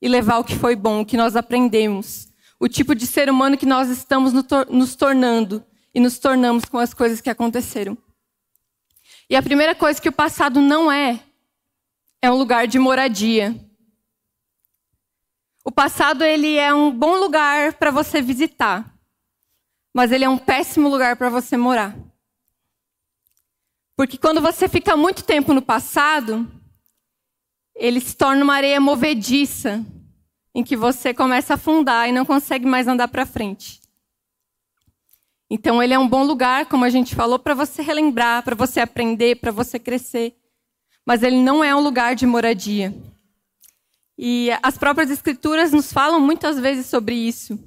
e 0.02 0.08
levar 0.08 0.40
o 0.40 0.44
que 0.44 0.56
foi 0.56 0.76
bom, 0.76 1.02
o 1.02 1.06
que 1.06 1.18
nós 1.18 1.36
aprendemos, 1.36 2.29
o 2.60 2.68
tipo 2.68 2.94
de 2.94 3.08
ser 3.08 3.30
humano 3.30 3.58
que 3.58 3.66
nós 3.66 3.90
estamos 3.90 4.34
nos 4.70 4.96
tornando 4.96 5.64
e 5.94 6.00
nos 6.00 6.20
tornamos 6.20 6.66
com 6.66 6.78
as 6.78 6.94
coisas 6.94 7.22
que 7.22 7.30
aconteceram. 7.30 7.98
E 9.30 9.36
a 9.36 9.42
primeira 9.42 9.74
coisa 9.74 10.02
que 10.02 10.10
o 10.10 10.14
passado 10.14 10.60
não 10.60 10.92
é, 10.92 11.20
é 12.22 12.30
um 12.30 12.36
lugar 12.36 12.68
de 12.68 12.78
moradia. 12.78 13.56
O 15.64 15.72
passado 15.72 16.24
ele 16.24 16.58
é 16.58 16.74
um 16.74 16.92
bom 16.92 17.16
lugar 17.16 17.74
para 17.74 17.92
você 17.92 18.22
visitar 18.22 19.00
mas 19.94 20.12
ele 20.12 20.24
é 20.24 20.30
um 20.30 20.38
péssimo 20.38 20.88
lugar 20.88 21.16
para 21.16 21.30
você 21.30 21.58
morar. 21.58 21.96
Porque 23.96 24.18
quando 24.18 24.40
você 24.40 24.70
fica 24.70 24.96
muito 24.96 25.24
tempo 25.24 25.54
no 25.54 25.62
passado, 25.62 26.50
ele 27.76 28.00
se 28.00 28.16
torna 28.16 28.44
uma 28.44 28.56
areia 28.56 28.80
movediça, 28.80 29.84
em 30.60 30.64
que 30.64 30.76
você 30.76 31.14
começa 31.14 31.54
a 31.54 31.56
afundar 31.56 32.10
e 32.10 32.12
não 32.12 32.26
consegue 32.26 32.66
mais 32.66 32.86
andar 32.86 33.08
para 33.08 33.26
frente. 33.26 33.80
Então, 35.50 35.82
ele 35.82 35.94
é 35.94 36.00
um 36.00 36.08
bom 36.08 36.26
lugar, 36.26 36.66
como 36.66 36.84
a 36.84 36.90
gente 36.90 37.16
falou, 37.16 37.40
para 37.40 37.54
você 37.54 37.82
relembrar, 37.82 38.44
para 38.44 38.56
você 38.56 38.82
aprender, 38.82 39.38
para 39.38 39.54
você 39.54 39.80
crescer. 39.80 40.36
Mas 41.06 41.24
ele 41.24 41.38
não 41.38 41.64
é 41.64 41.74
um 41.74 41.80
lugar 41.80 42.14
de 42.14 42.26
moradia. 42.26 42.94
E 44.18 44.50
as 44.62 44.78
próprias 44.78 45.10
Escrituras 45.10 45.72
nos 45.72 45.94
falam 45.94 46.20
muitas 46.20 46.60
vezes 46.60 46.88
sobre 46.88 47.16
isso. 47.16 47.58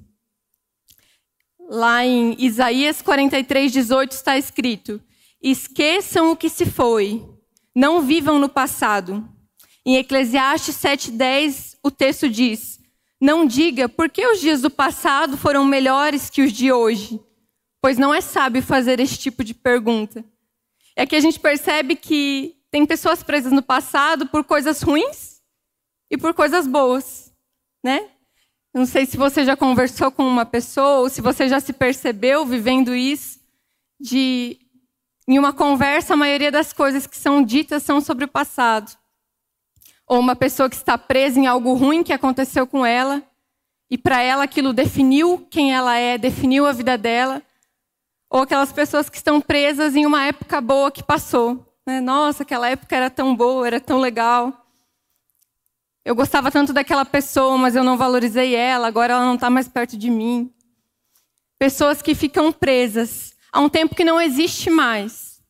Lá 1.71 2.05
em 2.05 2.37
Isaías 2.39 3.01
43, 3.01 3.73
18 3.73 4.13
está 4.13 4.37
escrito: 4.37 5.01
Esqueçam 5.43 6.31
o 6.31 6.37
que 6.37 6.51
se 6.51 6.67
foi, 6.67 7.25
não 7.75 8.03
vivam 8.03 8.39
no 8.39 8.51
passado. 8.51 9.27
Em 9.85 9.97
Eclesiastes 9.97 10.77
7,10, 10.77 11.79
o 11.83 11.91
texto 11.91 12.29
diz: 12.29 12.82
Não 13.23 13.47
diga 13.47 13.89
por 13.89 14.11
que 14.11 14.27
os 14.27 14.41
dias 14.41 14.63
do 14.63 14.69
passado 14.69 15.37
foram 15.37 15.65
melhores 15.65 16.29
que 16.29 16.43
os 16.43 16.53
de 16.53 16.73
hoje, 16.73 17.21
pois 17.81 17.97
não 17.97 18.13
é 18.13 18.21
sábio 18.21 18.61
fazer 18.61 18.99
esse 18.99 19.17
tipo 19.17 19.45
de 19.45 19.55
pergunta. 19.55 20.25
É 20.97 21.07
que 21.07 21.15
a 21.15 21.21
gente 21.21 21.39
percebe 21.39 21.95
que 21.95 22.57
tem 22.69 22.85
pessoas 22.85 23.23
presas 23.23 23.53
no 23.53 23.63
passado 23.63 24.27
por 24.27 24.43
coisas 24.43 24.83
ruins 24.83 25.41
e 26.11 26.19
por 26.19 26.35
coisas 26.35 26.67
boas, 26.67 27.33
né? 27.85 28.11
Não 28.75 28.85
sei 28.85 29.07
se 29.07 29.17
você 29.17 29.45
já 29.45 29.57
conversou 29.57 30.11
com 30.11 30.27
uma 30.27 30.45
pessoa 30.45 31.03
ou 31.03 31.09
se 31.09 31.21
você 31.21 31.49
já 31.49 31.61
se 31.61 31.73
percebeu 31.73 32.45
vivendo 32.45 32.93
isso, 32.93 33.39
de 34.01 34.59
em 35.29 35.39
uma 35.39 35.53
conversa 35.53 36.15
a 36.15 36.17
maioria 36.17 36.51
das 36.51 36.73
coisas 36.73 37.07
que 37.07 37.17
são 37.17 37.41
ditas 37.41 37.85
são 37.85 38.01
sobre 38.01 38.25
o 38.25 38.29
passado. 38.29 38.91
Ou 40.13 40.21
uma 40.21 40.37
pessoa 40.37 40.69
que 40.69 40.77
está 40.77 40.99
presa 40.99 41.41
em 41.41 41.47
algo 41.47 41.73
ruim 41.73 42.03
que 42.03 42.13
aconteceu 42.13 42.67
com 42.67 42.85
ela 42.85 43.23
e 43.91 43.97
para 43.97 44.21
ela 44.21 44.45
aquilo 44.45 44.75
definiu 44.75 45.47
quem 45.51 45.73
ela 45.73 45.97
é, 45.97 46.19
definiu 46.19 46.67
a 46.67 46.73
vida 46.73 46.99
dela. 46.99 47.41
Ou 48.29 48.43
aquelas 48.43 48.71
pessoas 48.71 49.09
que 49.09 49.17
estão 49.17 49.41
presas 49.41 49.97
em 49.97 50.05
uma 50.05 50.23
época 50.27 50.61
boa 50.61 50.93
que 50.93 51.03
passou. 51.03 51.67
Né? 51.87 51.99
Nossa, 51.99 52.43
aquela 52.43 52.69
época 52.69 52.95
era 52.95 53.09
tão 53.09 53.35
boa, 53.35 53.67
era 53.67 53.81
tão 53.81 54.01
legal. 54.01 54.67
Eu 56.05 56.15
gostava 56.15 56.51
tanto 56.51 56.75
daquela 56.75 57.07
pessoa, 57.07 57.57
mas 57.57 57.75
eu 57.75 57.83
não 57.83 57.97
valorizei 57.97 58.55
ela, 58.55 58.89
agora 58.89 59.15
ela 59.15 59.25
não 59.25 59.37
está 59.37 59.49
mais 59.49 59.67
perto 59.67 59.97
de 59.97 60.11
mim. 60.11 60.53
Pessoas 61.59 62.03
que 62.03 62.15
ficam 62.15 62.53
presas 62.53 63.35
a 63.51 63.61
um 63.61 63.69
tempo 63.71 63.95
que 63.95 64.05
não 64.05 64.21
existe 64.21 64.69
mais. 64.69 65.43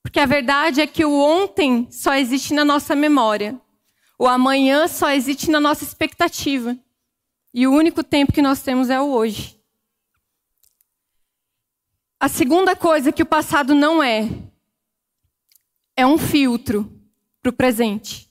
Porque 0.00 0.20
a 0.20 0.26
verdade 0.26 0.80
é 0.80 0.86
que 0.86 1.04
o 1.04 1.12
ontem 1.12 1.88
só 1.90 2.14
existe 2.14 2.54
na 2.54 2.64
nossa 2.64 2.94
memória. 2.94 3.60
O 4.18 4.26
amanhã 4.26 4.88
só 4.88 5.10
existe 5.10 5.50
na 5.50 5.60
nossa 5.60 5.84
expectativa. 5.84 6.76
E 7.52 7.66
o 7.66 7.72
único 7.72 8.02
tempo 8.02 8.32
que 8.32 8.42
nós 8.42 8.62
temos 8.62 8.90
é 8.90 9.00
o 9.00 9.10
hoje. 9.10 9.60
A 12.18 12.28
segunda 12.28 12.74
coisa 12.74 13.12
que 13.12 13.22
o 13.22 13.26
passado 13.26 13.74
não 13.74 14.02
é, 14.02 14.28
é 15.94 16.06
um 16.06 16.16
filtro 16.16 16.90
para 17.42 17.50
o 17.50 17.52
presente. 17.52 18.30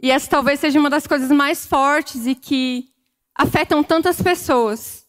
E 0.00 0.10
essa 0.10 0.28
talvez 0.28 0.60
seja 0.60 0.78
uma 0.78 0.90
das 0.90 1.06
coisas 1.06 1.30
mais 1.30 1.64
fortes 1.66 2.26
e 2.26 2.34
que 2.34 2.92
afetam 3.34 3.82
tantas 3.82 4.20
pessoas. 4.20 5.06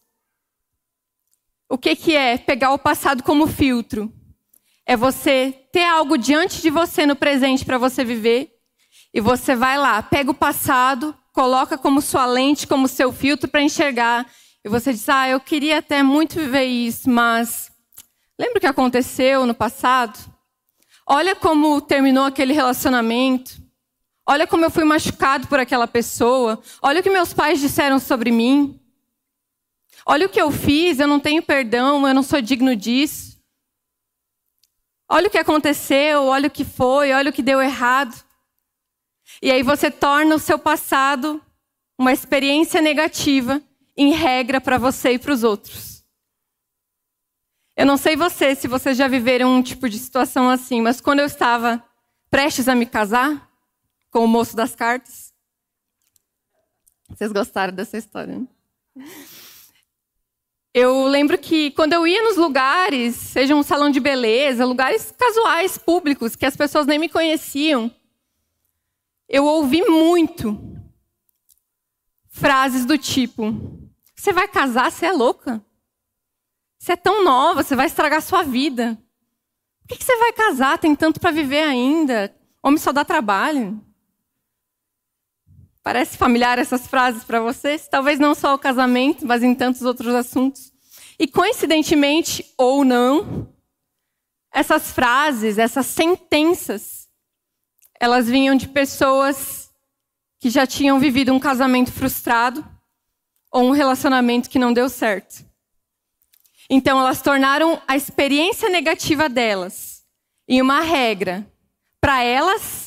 O 1.68 1.78
que, 1.78 1.96
que 1.96 2.16
é 2.16 2.38
pegar 2.38 2.72
o 2.72 2.80
passado 2.80 3.24
como 3.24 3.48
filtro? 3.48 4.14
É 4.86 4.96
você 4.96 5.52
ter 5.72 5.84
algo 5.84 6.18
diante 6.18 6.62
de 6.62 6.70
você 6.70 7.06
no 7.06 7.16
presente 7.16 7.66
para 7.66 7.78
você 7.78 8.06
viver, 8.06 8.55
e 9.16 9.22
você 9.22 9.56
vai 9.56 9.78
lá, 9.78 10.04
pega 10.04 10.30
o 10.30 10.34
passado, 10.34 11.16
coloca 11.32 11.78
como 11.78 12.02
sua 12.02 12.26
lente, 12.26 12.68
como 12.68 12.86
seu 12.86 13.14
filtro 13.14 13.50
para 13.50 13.62
enxergar, 13.62 14.30
e 14.62 14.68
você 14.68 14.92
diz: 14.92 15.08
Ah, 15.08 15.30
eu 15.30 15.40
queria 15.40 15.78
até 15.78 16.04
muito 16.04 16.36
viver 16.36 16.66
isso, 16.66 17.10
mas 17.10 17.72
lembra 18.38 18.58
o 18.58 18.60
que 18.60 18.68
aconteceu 18.68 19.46
no 19.46 19.56
passado? 19.56 20.20
Olha 21.08 21.34
como 21.34 21.80
terminou 21.80 22.26
aquele 22.26 22.52
relacionamento. 22.52 23.64
Olha 24.28 24.46
como 24.46 24.66
eu 24.66 24.72
fui 24.72 24.84
machucado 24.84 25.48
por 25.48 25.60
aquela 25.60 25.88
pessoa. 25.88 26.62
Olha 26.82 27.00
o 27.00 27.04
que 27.04 27.10
meus 27.10 27.32
pais 27.32 27.62
disseram 27.62 28.00
sobre 28.00 28.32
mim. 28.32 28.78
Olha 30.06 30.26
o 30.26 30.30
que 30.30 30.42
eu 30.42 30.52
fiz, 30.52 31.00
eu 31.00 31.08
não 31.08 31.22
tenho 31.22 31.42
perdão, 31.42 32.06
eu 32.06 32.14
não 32.14 32.24
sou 32.24 32.42
digno 32.42 32.76
disso. 32.76 33.40
Olha 35.08 35.28
o 35.28 35.30
que 35.30 35.38
aconteceu, 35.38 36.24
olha 36.26 36.48
o 36.48 36.52
que 36.52 36.66
foi, 36.66 37.14
olha 37.14 37.30
o 37.30 37.34
que 37.34 37.44
deu 37.44 37.62
errado. 37.62 38.25
E 39.42 39.52
aí 39.52 39.64
você 39.64 39.90
torna 39.92 40.36
o 40.36 40.40
seu 40.40 40.58
passado 40.58 41.42
uma 41.98 42.14
experiência 42.14 42.82
negativa 42.82 43.62
em 43.96 44.12
regra 44.12 44.60
para 44.60 44.78
você 44.78 45.12
e 45.12 45.20
para 45.20 45.32
os 45.32 45.44
outros. 45.44 46.04
Eu 47.78 47.86
não 47.86 47.98
sei 47.98 48.16
você, 48.16 48.56
se 48.56 48.68
vocês 48.68 48.98
já 48.98 49.08
viveram 49.08 49.54
um 49.54 49.62
tipo 49.62 49.90
de 49.90 50.00
situação 50.00 50.50
assim, 50.50 50.82
mas 50.82 51.02
quando 51.02 51.20
eu 51.20 51.26
estava 51.26 51.84
prestes 52.30 52.68
a 52.68 52.76
me 52.76 52.86
casar 52.86 53.50
com 54.10 54.24
o 54.24 54.28
moço 54.28 54.56
das 54.56 54.76
cartas, 54.76 55.34
vocês 57.10 57.32
gostaram 57.32 57.74
dessa 57.74 57.98
história? 57.98 58.40
Né? 58.40 58.48
Eu 60.74 61.06
lembro 61.06 61.38
que 61.38 61.72
quando 61.72 61.94
eu 61.94 62.06
ia 62.06 62.22
nos 62.24 62.36
lugares, 62.36 63.16
seja 63.16 63.56
um 63.56 63.64
salão 63.64 63.90
de 63.90 64.00
beleza, 64.00 64.66
lugares 64.66 65.14
casuais, 65.18 65.78
públicos, 65.78 66.36
que 66.36 66.46
as 66.46 66.56
pessoas 66.56 66.86
nem 66.86 67.00
me 67.00 67.08
conheciam, 67.08 67.90
eu 69.28 69.46
ouvi 69.46 69.82
muito 69.84 70.60
frases 72.30 72.86
do 72.86 72.98
tipo: 72.98 73.52
Você 74.16 74.32
vai 74.32 74.48
casar? 74.48 74.92
Você 74.92 75.06
é 75.06 75.12
louca? 75.12 75.64
Você 76.78 76.92
é 76.92 76.96
tão 76.96 77.24
nova, 77.24 77.64
você 77.64 77.76
vai 77.76 77.88
estragar 77.88 78.22
sua 78.22 78.44
vida. 78.44 78.98
Por 79.88 79.98
que 79.98 80.04
você 80.04 80.18
vai 80.18 80.34
casar? 80.34 80.78
Tem 80.78 80.96
tanto 80.96 81.20
para 81.20 81.32
viver 81.32 81.64
ainda. 81.64 82.36
Homem 82.62 82.78
só 82.78 82.92
dá 82.92 83.06
trabalho. 83.06 83.82
Parece 85.84 86.18
familiar 86.18 86.58
essas 86.58 86.88
frases 86.88 87.24
para 87.24 87.40
vocês? 87.40 87.88
Talvez 87.88 88.20
não 88.20 88.34
só 88.34 88.56
o 88.56 88.60
casamento, 88.60 89.26
mas 89.26 89.44
em 89.44 89.54
tantos 89.54 89.84
outros 89.84 90.14
assuntos. 90.16 90.74
E 91.20 91.28
coincidentemente 91.28 92.44
ou 92.58 92.84
não, 92.84 93.54
essas 94.52 94.92
frases, 94.92 95.58
essas 95.58 95.86
sentenças, 95.86 97.05
elas 98.00 98.28
vinham 98.28 98.56
de 98.56 98.68
pessoas 98.68 99.72
que 100.40 100.50
já 100.50 100.66
tinham 100.68 101.00
vivido 101.00 101.34
um 101.34 101.40
casamento 101.40 101.92
frustrado 101.92 102.66
ou 103.52 103.64
um 103.64 103.72
relacionamento 103.72 104.50
que 104.50 104.60
não 104.60 104.74
deu 104.74 104.90
certo. 104.90 105.46
Então 106.70 107.00
elas 107.00 107.22
tornaram 107.22 107.82
a 107.88 107.96
experiência 107.96 108.70
negativa 108.70 109.30
delas 109.30 110.04
em 110.48 110.62
uma 110.62 110.82
regra 110.82 111.46
para 112.00 112.24
elas 112.24 112.86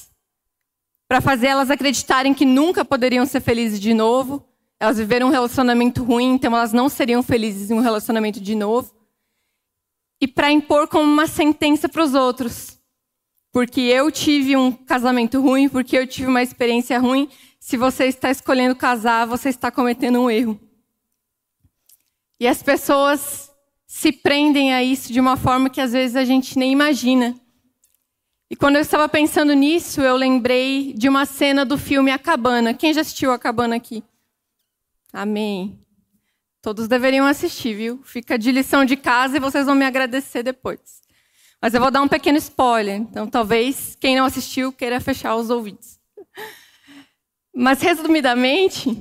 para 1.09 1.23
fazer 1.23 1.47
elas 1.47 1.71
acreditarem 1.71 2.35
que 2.35 2.45
nunca 2.45 2.85
poderiam 2.85 3.25
ser 3.25 3.41
felizes 3.41 3.81
de 3.81 3.95
novo. 3.95 4.47
Elas 4.79 4.99
viveram 4.99 5.29
um 5.29 5.31
relacionamento 5.31 6.05
ruim, 6.05 6.35
então 6.35 6.55
elas 6.55 6.73
não 6.73 6.89
seriam 6.89 7.23
felizes 7.23 7.71
em 7.71 7.75
um 7.75 7.81
relacionamento 7.81 8.39
de 8.39 8.55
novo. 8.55 8.95
E 10.21 10.29
para 10.29 10.53
impor 10.53 10.87
como 10.87 11.11
uma 11.11 11.27
sentença 11.27 11.89
para 11.89 12.05
os 12.05 12.15
outros. 12.15 12.78
Porque 13.53 13.81
eu 13.81 14.11
tive 14.11 14.57
um 14.57 14.71
casamento 14.71 15.41
ruim, 15.41 15.69
porque 15.69 15.97
eu 15.97 16.07
tive 16.07 16.29
uma 16.29 16.43
experiência 16.43 16.99
ruim. 16.99 17.29
Se 17.59 17.77
você 17.77 18.05
está 18.05 18.31
escolhendo 18.31 18.77
casar, 18.77 19.27
você 19.27 19.49
está 19.49 19.71
cometendo 19.71 20.21
um 20.21 20.31
erro. 20.31 20.61
E 22.39 22.47
as 22.47 22.63
pessoas 22.63 23.51
se 23.87 24.13
prendem 24.13 24.73
a 24.73 24.83
isso 24.83 25.13
de 25.13 25.19
uma 25.19 25.37
forma 25.37 25.71
que 25.71 25.81
às 25.81 25.93
vezes 25.93 26.15
a 26.15 26.25
gente 26.25 26.59
nem 26.59 26.71
imagina. 26.71 27.35
E 28.51 28.57
quando 28.57 28.77
eu 28.77 28.83
estava 28.83 29.09
pensando 29.09 29.53
nisso, 29.55 30.01
eu 30.01 30.17
lembrei 30.17 30.93
de 30.95 31.09
uma 31.09 31.27
cena 31.27 31.65
do 31.65 31.77
filme 31.77 32.11
A 32.11 32.19
Cabana. 32.19 32.73
Quem 32.73 32.95
já 32.95 33.01
assistiu 33.01 33.33
A 33.33 33.39
Cabana 33.39 33.77
aqui? 33.77 34.03
Amém. 35.13 35.79
Todos 36.63 36.89
deveriam 36.89 37.27
assistir, 37.27 37.75
viu? 37.75 38.01
Fica 38.05 38.39
de 38.39 38.53
lição 38.53 38.85
de 38.85 38.97
casa 38.97 39.37
e 39.37 39.41
vocês 39.41 39.67
vão 39.67 39.75
me 39.75 39.85
agradecer 39.85 40.43
depois. 40.43 41.01
Mas 41.61 41.75
eu 41.75 41.81
vou 41.81 41.91
dar 41.91 42.03
um 42.03 42.09
pequeno 42.09 42.39
spoiler, 42.39 42.97
então 42.97 43.27
talvez 43.27 43.97
quem 44.01 44.17
não 44.17 44.25
assistiu 44.25 44.73
queira 44.73 45.01
fechar 45.01 45.35
os 45.35 45.51
ouvidos. 45.51 45.99
Mas 47.55 47.83
resumidamente, 47.83 48.97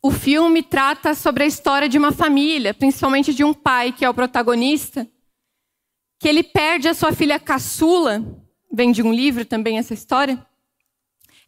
o 0.00 0.12
filme 0.12 0.62
trata 0.62 1.14
sobre 1.14 1.42
a 1.42 1.46
história 1.46 1.88
de 1.88 1.98
uma 1.98 2.12
família, 2.12 2.72
principalmente 2.72 3.34
de 3.34 3.42
um 3.42 3.52
pai 3.52 3.92
que 3.92 4.04
é 4.04 4.08
o 4.08 4.14
protagonista, 4.14 5.06
que 6.20 6.28
ele 6.28 6.44
perde 6.44 6.86
a 6.86 6.94
sua 6.94 7.12
filha 7.12 7.40
caçula, 7.40 8.22
vem 8.72 8.92
de 8.92 9.02
um 9.02 9.12
livro 9.12 9.44
também 9.44 9.78
essa 9.78 9.92
história. 9.92 10.46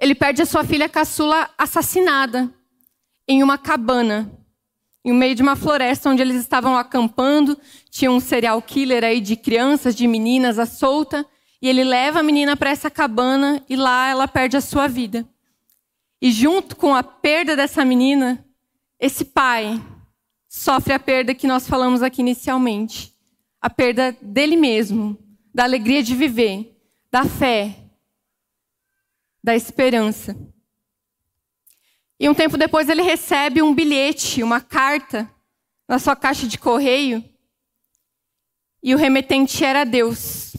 Ele 0.01 0.15
perde 0.15 0.43
a 0.43 0.47
sua 0.47 0.65
filha 0.65 0.89
caçula 0.89 1.49
assassinada 1.57 2.53
em 3.29 3.43
uma 3.43 3.57
cabana, 3.57 4.31
em 5.05 5.13
meio 5.13 5.35
de 5.35 5.43
uma 5.43 5.57
floresta 5.57 6.11
onde 6.11 6.23
eles 6.23 6.37
estavam 6.37 6.77
acampando. 6.77 7.59
Tinha 7.91 8.11
um 8.11 8.21
serial 8.21 8.61
killer 8.63 9.05
aí 9.05 9.21
de 9.21 9.37
crianças, 9.37 9.95
de 9.95 10.07
meninas 10.07 10.59
à 10.59 10.67
solta, 10.67 11.27
e 11.61 11.69
ele 11.69 11.85
leva 11.85 12.21
a 12.21 12.23
menina 12.23 12.57
para 12.57 12.71
essa 12.71 12.91
cabana 12.91 13.65
e 13.69 13.77
lá 13.77 14.09
ela 14.09 14.29
perde 14.29 14.57
a 14.57 14.61
sua 14.61 14.89
vida. 14.89 15.27
E 16.21 16.31
junto 16.31 16.77
com 16.77 16.95
a 16.95 17.03
perda 17.03 17.57
dessa 17.57 17.85
menina, 17.85 18.45
esse 18.99 19.25
pai 19.25 19.83
sofre 20.49 20.93
a 20.93 20.99
perda 20.99 21.35
que 21.35 21.47
nós 21.47 21.67
falamos 21.67 22.03
aqui 22.03 22.21
inicialmente 22.21 23.13
a 23.63 23.71
perda 23.71 24.17
dele 24.21 24.57
mesmo, 24.57 25.17
da 25.55 25.63
alegria 25.63 26.03
de 26.03 26.17
viver, 26.17 26.77
da 27.13 27.25
fé, 27.25 27.77
da 29.43 29.55
esperança. 29.55 30.37
E 32.23 32.29
um 32.29 32.35
tempo 32.35 32.57
depois 32.57 32.89
ele 32.89 33.03
recebe 33.03 33.61
um 33.61 33.75
bilhete, 33.75 34.45
uma 34.45 34.61
carta, 34.61 35.29
na 35.89 35.99
sua 35.99 36.15
caixa 36.15 36.47
de 36.47 36.57
correio. 36.57 37.25
E 38.81 38.95
o 38.95 38.97
remetente 38.97 39.65
era 39.65 39.83
Deus, 39.83 40.57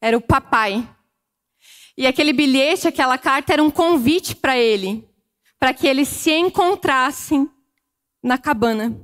era 0.00 0.16
o 0.16 0.22
papai. 0.22 0.88
E 1.98 2.06
aquele 2.06 2.32
bilhete, 2.32 2.88
aquela 2.88 3.18
carta, 3.18 3.52
era 3.52 3.62
um 3.62 3.70
convite 3.70 4.34
para 4.34 4.56
ele, 4.56 5.06
para 5.58 5.74
que 5.74 5.86
eles 5.86 6.08
se 6.08 6.32
encontrassem 6.32 7.46
na 8.22 8.38
cabana. 8.38 8.98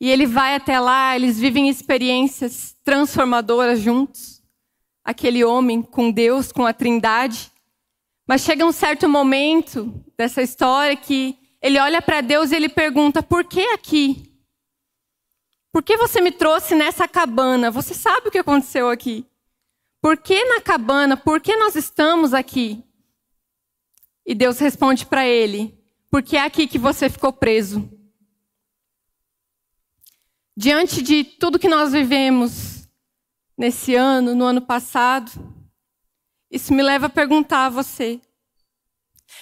E 0.00 0.08
ele 0.08 0.24
vai 0.24 0.54
até 0.54 0.78
lá, 0.78 1.16
eles 1.16 1.36
vivem 1.36 1.68
experiências 1.68 2.76
transformadoras 2.84 3.80
juntos. 3.80 4.40
Aquele 5.02 5.42
homem 5.42 5.82
com 5.82 6.12
Deus, 6.12 6.52
com 6.52 6.64
a 6.64 6.72
Trindade. 6.72 7.50
Mas 8.30 8.42
chega 8.42 8.64
um 8.64 8.70
certo 8.70 9.08
momento 9.08 9.92
dessa 10.16 10.40
história 10.40 10.96
que 10.96 11.36
ele 11.60 11.80
olha 11.80 12.00
para 12.00 12.20
Deus 12.20 12.52
e 12.52 12.54
ele 12.54 12.68
pergunta: 12.68 13.24
por 13.24 13.42
que 13.42 13.60
aqui? 13.70 14.32
Por 15.72 15.82
que 15.82 15.96
você 15.96 16.20
me 16.20 16.30
trouxe 16.30 16.76
nessa 16.76 17.08
cabana? 17.08 17.72
Você 17.72 17.92
sabe 17.92 18.28
o 18.28 18.30
que 18.30 18.38
aconteceu 18.38 18.88
aqui? 18.88 19.26
Por 20.00 20.16
que 20.16 20.44
na 20.44 20.60
cabana? 20.60 21.16
Por 21.16 21.40
que 21.40 21.56
nós 21.56 21.74
estamos 21.74 22.32
aqui? 22.32 22.84
E 24.24 24.32
Deus 24.32 24.60
responde 24.60 25.06
para 25.06 25.26
ele: 25.26 25.76
porque 26.08 26.36
é 26.36 26.44
aqui 26.44 26.68
que 26.68 26.78
você 26.78 27.10
ficou 27.10 27.32
preso. 27.32 27.90
Diante 30.56 31.02
de 31.02 31.24
tudo 31.24 31.58
que 31.58 31.68
nós 31.68 31.90
vivemos 31.90 32.88
nesse 33.58 33.96
ano, 33.96 34.36
no 34.36 34.44
ano 34.44 34.60
passado, 34.60 35.32
isso 36.50 36.74
me 36.74 36.82
leva 36.82 37.06
a 37.06 37.10
perguntar 37.10 37.66
a 37.66 37.70
você: 37.70 38.20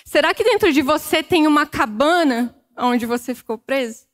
será 0.05 0.35
que 0.35 0.45
dentro 0.45 0.73
de 0.73 0.83
você 0.83 1.23
tem 1.23 1.47
uma 1.47 1.67
cabana 1.67 2.55
onde 2.77 3.07
você 3.07 3.35
ficou 3.35 3.57
preso? 3.57 4.07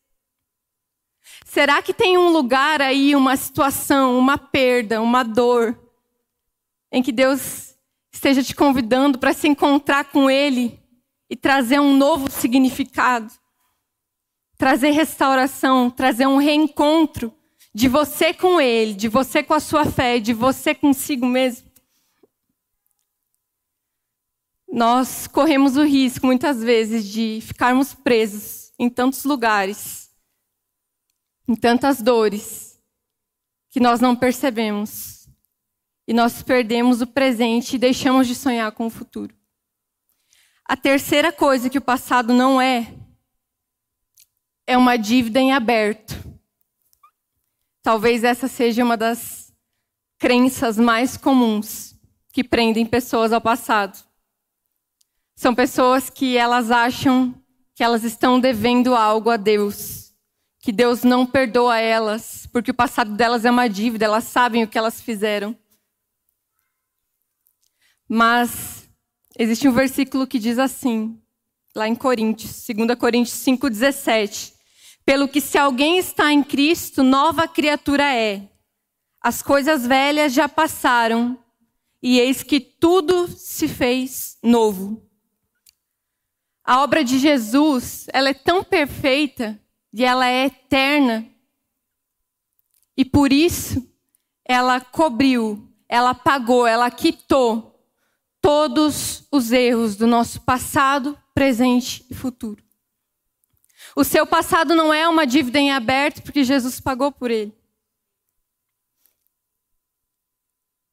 Será 1.44 1.82
que 1.82 1.94
tem 1.94 2.16
um 2.18 2.28
lugar 2.28 2.80
aí, 2.80 3.16
uma 3.16 3.36
situação, 3.36 4.18
uma 4.18 4.36
perda, 4.36 5.00
uma 5.00 5.22
dor, 5.22 5.78
em 6.92 7.02
que 7.02 7.12
Deus 7.12 7.74
esteja 8.12 8.42
te 8.42 8.54
convidando 8.54 9.18
para 9.18 9.32
se 9.32 9.48
encontrar 9.48 10.04
com 10.04 10.30
Ele 10.30 10.80
e 11.28 11.36
trazer 11.36 11.80
um 11.80 11.96
novo 11.96 12.30
significado? 12.30 13.32
Trazer 14.56 14.90
restauração, 14.90 15.90
trazer 15.90 16.26
um 16.26 16.36
reencontro 16.36 17.34
de 17.74 17.88
você 17.88 18.32
com 18.32 18.60
Ele, 18.60 18.94
de 18.94 19.08
você 19.08 19.42
com 19.42 19.54
a 19.54 19.60
sua 19.60 19.84
fé, 19.84 20.20
de 20.20 20.32
você 20.32 20.74
consigo 20.74 21.26
mesmo? 21.26 21.73
Nós 24.74 25.28
corremos 25.28 25.76
o 25.76 25.84
risco, 25.84 26.26
muitas 26.26 26.60
vezes, 26.60 27.04
de 27.04 27.38
ficarmos 27.40 27.94
presos 27.94 28.72
em 28.76 28.90
tantos 28.90 29.22
lugares, 29.22 30.10
em 31.46 31.54
tantas 31.54 32.02
dores, 32.02 32.76
que 33.70 33.78
nós 33.78 34.00
não 34.00 34.16
percebemos. 34.16 35.28
E 36.08 36.12
nós 36.12 36.42
perdemos 36.42 37.00
o 37.00 37.06
presente 37.06 37.76
e 37.76 37.78
deixamos 37.78 38.26
de 38.26 38.34
sonhar 38.34 38.72
com 38.72 38.86
o 38.86 38.90
futuro. 38.90 39.32
A 40.64 40.76
terceira 40.76 41.30
coisa 41.30 41.70
que 41.70 41.78
o 41.78 41.80
passado 41.80 42.34
não 42.34 42.60
é, 42.60 42.92
é 44.66 44.76
uma 44.76 44.96
dívida 44.96 45.38
em 45.38 45.52
aberto. 45.52 46.16
Talvez 47.80 48.24
essa 48.24 48.48
seja 48.48 48.82
uma 48.82 48.96
das 48.96 49.54
crenças 50.18 50.76
mais 50.76 51.16
comuns 51.16 51.94
que 52.32 52.42
prendem 52.42 52.84
pessoas 52.84 53.32
ao 53.32 53.40
passado. 53.40 54.03
São 55.36 55.54
pessoas 55.54 56.08
que 56.08 56.36
elas 56.36 56.70
acham 56.70 57.34
que 57.74 57.82
elas 57.82 58.04
estão 58.04 58.38
devendo 58.38 58.94
algo 58.94 59.30
a 59.30 59.36
Deus, 59.36 60.14
que 60.60 60.70
Deus 60.70 61.02
não 61.02 61.26
perdoa 61.26 61.78
elas, 61.78 62.46
porque 62.52 62.70
o 62.70 62.74
passado 62.74 63.14
delas 63.16 63.44
é 63.44 63.50
uma 63.50 63.68
dívida, 63.68 64.04
elas 64.04 64.24
sabem 64.24 64.62
o 64.62 64.68
que 64.68 64.78
elas 64.78 65.00
fizeram. 65.00 65.56
Mas 68.08 68.88
existe 69.36 69.66
um 69.66 69.72
versículo 69.72 70.26
que 70.26 70.38
diz 70.38 70.58
assim, 70.58 71.20
lá 71.74 71.88
em 71.88 71.96
Coríntios, 71.96 72.64
2 72.64 72.94
Coríntios 72.96 73.36
5:17, 73.38 74.54
pelo 75.04 75.26
que 75.26 75.40
se 75.40 75.58
alguém 75.58 75.98
está 75.98 76.32
em 76.32 76.42
Cristo, 76.42 77.02
nova 77.02 77.48
criatura 77.48 78.14
é. 78.14 78.48
As 79.20 79.42
coisas 79.42 79.86
velhas 79.86 80.32
já 80.32 80.48
passaram, 80.48 81.38
e 82.00 82.20
eis 82.20 82.42
que 82.42 82.60
tudo 82.60 83.26
se 83.28 83.66
fez 83.66 84.38
novo. 84.42 85.02
A 86.64 86.82
obra 86.82 87.04
de 87.04 87.18
Jesus, 87.18 88.06
ela 88.10 88.30
é 88.30 88.34
tão 88.34 88.64
perfeita 88.64 89.60
e 89.92 90.02
ela 90.02 90.26
é 90.26 90.46
eterna. 90.46 91.28
E 92.96 93.04
por 93.04 93.32
isso, 93.32 93.86
ela 94.44 94.80
cobriu, 94.80 95.70
ela 95.86 96.14
pagou, 96.14 96.66
ela 96.66 96.90
quitou 96.90 97.78
todos 98.40 99.26
os 99.30 99.52
erros 99.52 99.94
do 99.94 100.06
nosso 100.06 100.40
passado, 100.40 101.18
presente 101.34 102.06
e 102.10 102.14
futuro. 102.14 102.64
O 103.94 104.02
seu 104.02 104.26
passado 104.26 104.74
não 104.74 104.92
é 104.92 105.06
uma 105.08 105.26
dívida 105.26 105.58
em 105.58 105.70
aberto, 105.70 106.22
porque 106.22 106.44
Jesus 106.44 106.80
pagou 106.80 107.12
por 107.12 107.30
ele. 107.30 107.54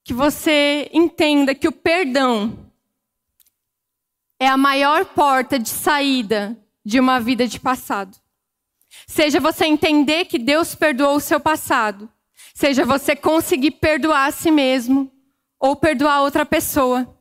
Que 0.03 0.13
você 0.13 0.89
entenda 0.93 1.55
que 1.55 1.67
o 1.67 1.71
perdão 1.71 2.70
é 4.41 4.47
a 4.47 4.57
maior 4.57 5.05
porta 5.05 5.59
de 5.59 5.69
saída 5.69 6.57
de 6.83 6.99
uma 6.99 7.19
vida 7.19 7.47
de 7.47 7.59
passado. 7.59 8.17
Seja 9.05 9.39
você 9.39 9.65
entender 9.65 10.25
que 10.25 10.39
Deus 10.39 10.73
perdoou 10.73 11.17
o 11.17 11.19
seu 11.19 11.39
passado, 11.39 12.09
seja 12.51 12.83
você 12.83 13.15
conseguir 13.15 13.69
perdoar 13.69 14.25
a 14.25 14.31
si 14.31 14.49
mesmo 14.49 15.11
ou 15.59 15.75
perdoar 15.75 16.23
outra 16.23 16.43
pessoa 16.43 17.15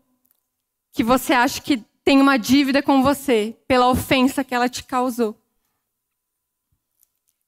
que 0.95 1.05
você 1.05 1.35
acha 1.35 1.61
que 1.61 1.85
tem 2.03 2.23
uma 2.23 2.39
dívida 2.39 2.83
com 2.83 3.03
você 3.03 3.55
pela 3.69 3.91
ofensa 3.91 4.43
que 4.43 4.55
ela 4.55 4.67
te 4.67 4.83
causou. 4.83 5.39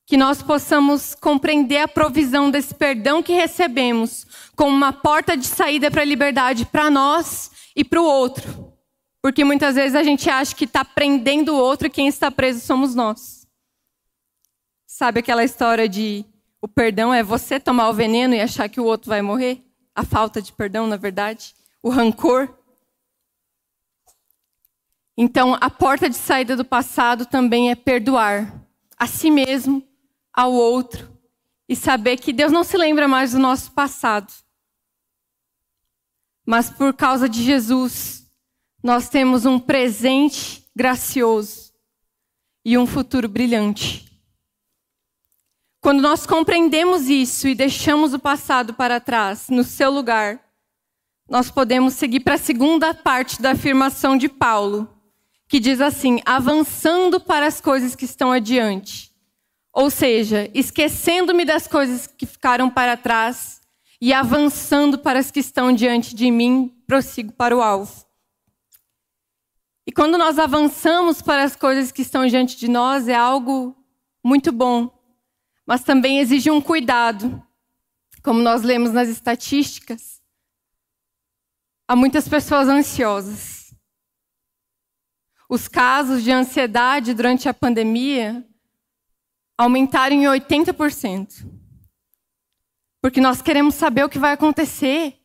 Que 0.05 0.19
nós 0.19 0.43
possamos 0.43 1.15
compreender 1.15 1.79
a 1.79 1.89
provisão 1.89 2.51
desse 2.51 2.75
perdão 2.75 3.23
que 3.23 3.33
recebemos 3.33 4.27
como 4.55 4.77
uma 4.77 4.93
porta 4.93 5.35
de 5.35 5.47
saída 5.47 5.91
para 5.91 6.03
a 6.03 6.05
liberdade 6.05 6.67
para 6.67 6.91
nós 6.91 7.51
e 7.75 7.83
para 7.83 8.03
o 8.03 8.05
outro. 8.05 8.72
Porque 9.23 9.45
muitas 9.45 9.77
vezes 9.77 9.95
a 9.95 10.03
gente 10.03 10.29
acha 10.29 10.55
que 10.55 10.65
está 10.65 10.85
prendendo 10.85 11.55
o 11.55 11.57
outro 11.57 11.87
e 11.87 11.91
quem 11.91 12.09
está 12.09 12.29
preso 12.29 12.59
somos 12.61 12.93
nós. 12.93 13.47
Sabe 14.85 15.21
aquela 15.21 15.45
história 15.45 15.89
de 15.89 16.27
o 16.61 16.67
perdão 16.67 17.15
é 17.15 17.23
você 17.23 17.59
tomar 17.61 17.89
o 17.89 17.95
veneno 17.95 18.35
e 18.35 18.41
achar 18.41 18.69
que 18.69 18.81
o 18.81 18.85
outro 18.85 19.09
vai 19.09 19.23
morrer? 19.23 19.65
A 19.95 20.05
falta 20.05 20.43
de 20.43 20.53
perdão, 20.53 20.87
na 20.87 20.97
verdade? 20.97 21.55
O 21.81 21.89
rancor? 21.89 22.53
Então, 25.17 25.57
a 25.61 25.71
porta 25.71 26.11
de 26.11 26.17
saída 26.17 26.57
do 26.57 26.65
passado 26.65 27.25
também 27.25 27.71
é 27.71 27.75
perdoar 27.75 28.61
a 28.97 29.07
si 29.07 29.31
mesmo, 29.31 29.87
ao 30.33 30.53
outro, 30.53 31.11
e 31.69 31.77
saber 31.77 32.17
que 32.17 32.33
Deus 32.33 32.51
não 32.51 32.65
se 32.65 32.77
lembra 32.77 33.07
mais 33.07 33.33
do 33.33 33.39
nosso 33.39 33.73
passado. 33.73 34.33
Mas 36.47 36.71
por 36.71 36.95
causa 36.95 37.29
de 37.29 37.43
Jesus, 37.43 38.22
nós 38.83 39.09
temos 39.09 39.47
um 39.47 39.59
presente 39.59 40.67
gracioso 40.75 41.73
e 42.65 42.77
um 42.77 42.87
futuro 42.87 43.29
brilhante. 43.29 44.11
Quando 45.81 46.01
nós 46.01 46.27
compreendemos 46.27 47.09
isso 47.09 47.49
e 47.49 47.55
deixamos 47.55 48.15
o 48.15 48.19
passado 48.19 48.75
para 48.75 49.01
trás, 49.01 49.49
no 49.49 49.65
seu 49.65 49.91
lugar, 49.91 50.41
nós 51.29 51.51
podemos 51.51 51.95
seguir 51.95 52.21
para 52.21 52.35
a 52.35 52.39
segunda 52.39 52.95
parte 52.95 53.41
da 53.41 53.53
afirmação 53.53 54.17
de 54.17 54.29
Paulo, 54.29 54.89
que 55.49 55.59
diz 55.59 55.81
assim: 55.81 56.21
avançando 56.25 57.21
para 57.21 57.47
as 57.47 57.61
coisas 57.61 57.97
que 57.97 58.05
estão 58.05 58.31
adiante. 58.31 59.13
Ou 59.73 59.91
seja, 59.91 60.51
esquecendo-me 60.55 61.45
das 61.45 61.67
coisas 61.67 62.07
que 62.07 62.27
ficaram 62.27 62.69
para 62.69 62.97
trás 62.97 63.61
e 64.01 64.13
avançando 64.13 64.99
para 64.99 65.19
as 65.19 65.31
que 65.31 65.41
estão 65.41 65.73
diante 65.73 66.15
de 66.15 66.31
mim, 66.31 66.73
prossigo 66.87 67.33
para 67.33 67.57
o 67.57 67.63
alvo. 67.63 68.12
E 69.87 69.93
quando 69.93 70.17
nós 70.17 70.39
avançamos 70.39 71.21
para 71.21 71.43
as 71.43 71.57
coisas 71.57 71.91
que 71.91 72.03
estão 72.03 72.27
diante 72.27 72.57
de 72.57 72.69
nós, 72.69 73.09
é 73.09 73.15
algo 73.15 73.77
muito 74.25 74.53
bom, 74.53 74.91
mas 75.67 75.83
também 75.83 76.19
exige 76.19 76.51
um 76.51 76.61
cuidado. 76.61 77.43
Como 78.23 78.41
nós 78.41 78.63
lemos 78.63 78.93
nas 78.93 79.09
estatísticas, 79.09 80.23
há 81.89 81.97
muitas 81.97 82.29
pessoas 82.29 82.69
ansiosas. 82.69 83.75
Os 85.49 85.67
casos 85.67 86.23
de 86.23 86.31
ansiedade 86.31 87.13
durante 87.13 87.49
a 87.49 87.55
pandemia 87.55 88.47
aumentaram 89.59 90.17
em 90.17 90.23
80%. 90.23 91.47
Porque 93.01 93.21
nós 93.21 93.43
queremos 93.43 93.75
saber 93.75 94.05
o 94.05 94.09
que 94.09 94.19
vai 94.19 94.33
acontecer. 94.33 95.22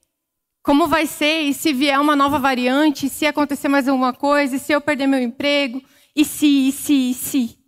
Como 0.68 0.86
vai 0.86 1.08
ser 1.08 1.44
e 1.44 1.54
se 1.54 1.72
vier 1.72 1.98
uma 1.98 2.14
nova 2.14 2.38
variante, 2.38 3.08
se 3.08 3.26
acontecer 3.26 3.70
mais 3.70 3.88
alguma 3.88 4.12
coisa, 4.12 4.58
e 4.58 4.60
se 4.60 4.74
eu 4.74 4.82
perder 4.82 5.08
meu 5.08 5.22
emprego, 5.22 5.82
e 6.14 6.26
se, 6.26 6.68
e 6.68 6.72
se, 6.74 6.94
e 7.12 7.14
se. 7.14 7.60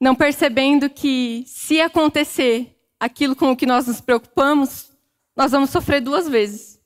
Não 0.00 0.14
percebendo 0.14 0.88
que 0.88 1.42
se 1.44 1.80
acontecer 1.80 2.80
aquilo 3.00 3.34
com 3.34 3.50
o 3.50 3.56
que 3.56 3.66
nós 3.66 3.88
nos 3.88 4.00
preocupamos, 4.00 4.92
nós 5.36 5.50
vamos 5.50 5.70
sofrer 5.70 6.00
duas 6.00 6.28
vezes. 6.28 6.80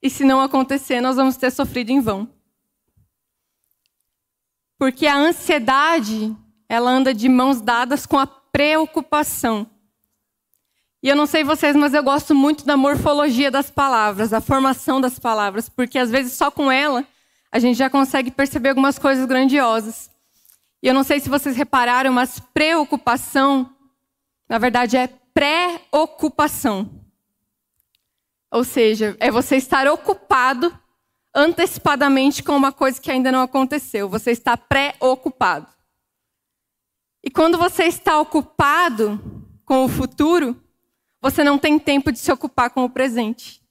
E 0.00 0.08
se 0.08 0.24
não 0.24 0.40
acontecer, 0.40 1.02
nós 1.02 1.16
vamos 1.16 1.36
ter 1.36 1.50
sofrido 1.50 1.90
em 1.90 2.00
vão. 2.00 2.26
Porque 4.78 5.06
a 5.06 5.18
ansiedade, 5.18 6.34
ela 6.70 6.90
anda 6.90 7.12
de 7.12 7.28
mãos 7.28 7.60
dadas 7.60 8.06
com 8.06 8.18
a 8.18 8.26
preocupação. 8.26 9.73
E 11.04 11.08
eu 11.10 11.14
não 11.14 11.26
sei 11.26 11.44
vocês, 11.44 11.76
mas 11.76 11.92
eu 11.92 12.02
gosto 12.02 12.34
muito 12.34 12.64
da 12.64 12.78
morfologia 12.78 13.50
das 13.50 13.70
palavras, 13.70 14.30
da 14.30 14.40
formação 14.40 14.98
das 15.02 15.18
palavras, 15.18 15.68
porque 15.68 15.98
às 15.98 16.10
vezes 16.10 16.32
só 16.32 16.50
com 16.50 16.72
ela 16.72 17.06
a 17.52 17.58
gente 17.58 17.76
já 17.76 17.90
consegue 17.90 18.30
perceber 18.30 18.70
algumas 18.70 18.98
coisas 18.98 19.26
grandiosas. 19.26 20.10
E 20.82 20.88
eu 20.88 20.94
não 20.94 21.04
sei 21.04 21.20
se 21.20 21.28
vocês 21.28 21.58
repararam, 21.58 22.10
mas 22.10 22.40
preocupação, 22.40 23.70
na 24.48 24.56
verdade, 24.56 24.96
é 24.96 25.06
pré-ocupação. 25.34 26.88
Ou 28.50 28.64
seja, 28.64 29.14
é 29.20 29.30
você 29.30 29.56
estar 29.56 29.86
ocupado 29.86 30.72
antecipadamente 31.34 32.42
com 32.42 32.56
uma 32.56 32.72
coisa 32.72 32.98
que 32.98 33.10
ainda 33.10 33.30
não 33.30 33.42
aconteceu. 33.42 34.08
Você 34.08 34.30
está 34.30 34.56
pré-ocupado. 34.56 35.66
E 37.22 37.30
quando 37.30 37.58
você 37.58 37.84
está 37.84 38.18
ocupado 38.18 39.20
com 39.66 39.84
o 39.84 39.88
futuro, 39.88 40.63
você 41.24 41.42
não 41.42 41.58
tem 41.58 41.78
tempo 41.78 42.12
de 42.12 42.18
se 42.18 42.30
ocupar 42.30 42.68
com 42.68 42.84
o 42.84 42.90
presente. 42.90 43.62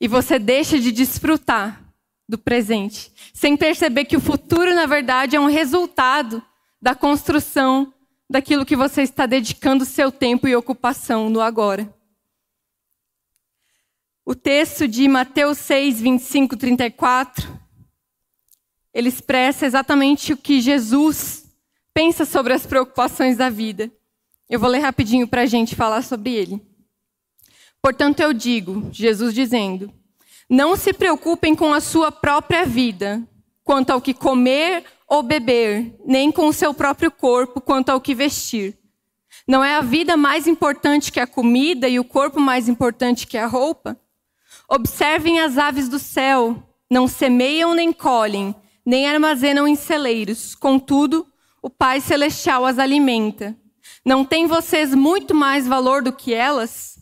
E 0.00 0.08
você 0.08 0.36
deixa 0.36 0.80
de 0.80 0.90
desfrutar 0.90 1.94
do 2.28 2.36
presente, 2.36 3.12
sem 3.32 3.56
perceber 3.56 4.06
que 4.06 4.16
o 4.16 4.20
futuro, 4.20 4.74
na 4.74 4.84
verdade, 4.84 5.36
é 5.36 5.40
um 5.40 5.46
resultado 5.46 6.44
da 6.82 6.92
construção 6.92 7.94
daquilo 8.28 8.66
que 8.66 8.74
você 8.74 9.02
está 9.02 9.26
dedicando 9.26 9.84
seu 9.84 10.10
tempo 10.10 10.48
e 10.48 10.56
ocupação 10.56 11.30
no 11.30 11.40
agora. 11.40 11.88
O 14.26 14.34
texto 14.34 14.88
de 14.88 15.06
Mateus 15.06 15.58
6, 15.58 16.00
25, 16.00 16.56
34, 16.56 17.60
ele 18.92 19.08
expressa 19.08 19.66
exatamente 19.66 20.32
o 20.32 20.36
que 20.36 20.60
Jesus 20.60 21.48
pensa 21.94 22.24
sobre 22.24 22.54
as 22.54 22.66
preocupações 22.66 23.36
da 23.36 23.48
vida. 23.48 23.88
Eu 24.48 24.58
vou 24.58 24.70
ler 24.70 24.78
rapidinho 24.78 25.28
para 25.28 25.42
a 25.42 25.46
gente 25.46 25.76
falar 25.76 26.02
sobre 26.02 26.32
ele. 26.32 26.60
Portanto, 27.82 28.20
eu 28.20 28.32
digo, 28.32 28.88
Jesus 28.90 29.34
dizendo, 29.34 29.92
não 30.48 30.76
se 30.76 30.92
preocupem 30.92 31.54
com 31.54 31.72
a 31.72 31.80
sua 31.80 32.10
própria 32.10 32.64
vida, 32.64 33.22
quanto 33.62 33.90
ao 33.90 34.00
que 34.00 34.14
comer 34.14 34.84
ou 35.06 35.22
beber, 35.22 35.94
nem 36.06 36.32
com 36.32 36.48
o 36.48 36.52
seu 36.52 36.72
próprio 36.72 37.10
corpo, 37.10 37.60
quanto 37.60 37.90
ao 37.90 38.00
que 38.00 38.14
vestir. 38.14 38.78
Não 39.46 39.62
é 39.62 39.76
a 39.76 39.82
vida 39.82 40.16
mais 40.16 40.46
importante 40.46 41.12
que 41.12 41.20
a 41.20 41.26
comida 41.26 41.88
e 41.88 41.98
o 41.98 42.04
corpo 42.04 42.40
mais 42.40 42.68
importante 42.68 43.26
que 43.26 43.36
a 43.36 43.46
roupa? 43.46 43.98
Observem 44.68 45.40
as 45.40 45.56
aves 45.56 45.88
do 45.88 45.98
céu, 45.98 46.62
não 46.90 47.06
semeiam 47.06 47.74
nem 47.74 47.92
colhem, 47.92 48.54
nem 48.84 49.06
armazenam 49.06 49.68
em 49.68 49.76
celeiros, 49.76 50.54
contudo, 50.54 51.26
o 51.62 51.68
Pai 51.68 52.00
Celestial 52.00 52.64
as 52.64 52.78
alimenta. 52.78 53.56
Não 54.04 54.24
tem 54.24 54.46
vocês 54.46 54.94
muito 54.94 55.34
mais 55.34 55.66
valor 55.66 56.02
do 56.02 56.12
que 56.12 56.32
elas? 56.32 56.98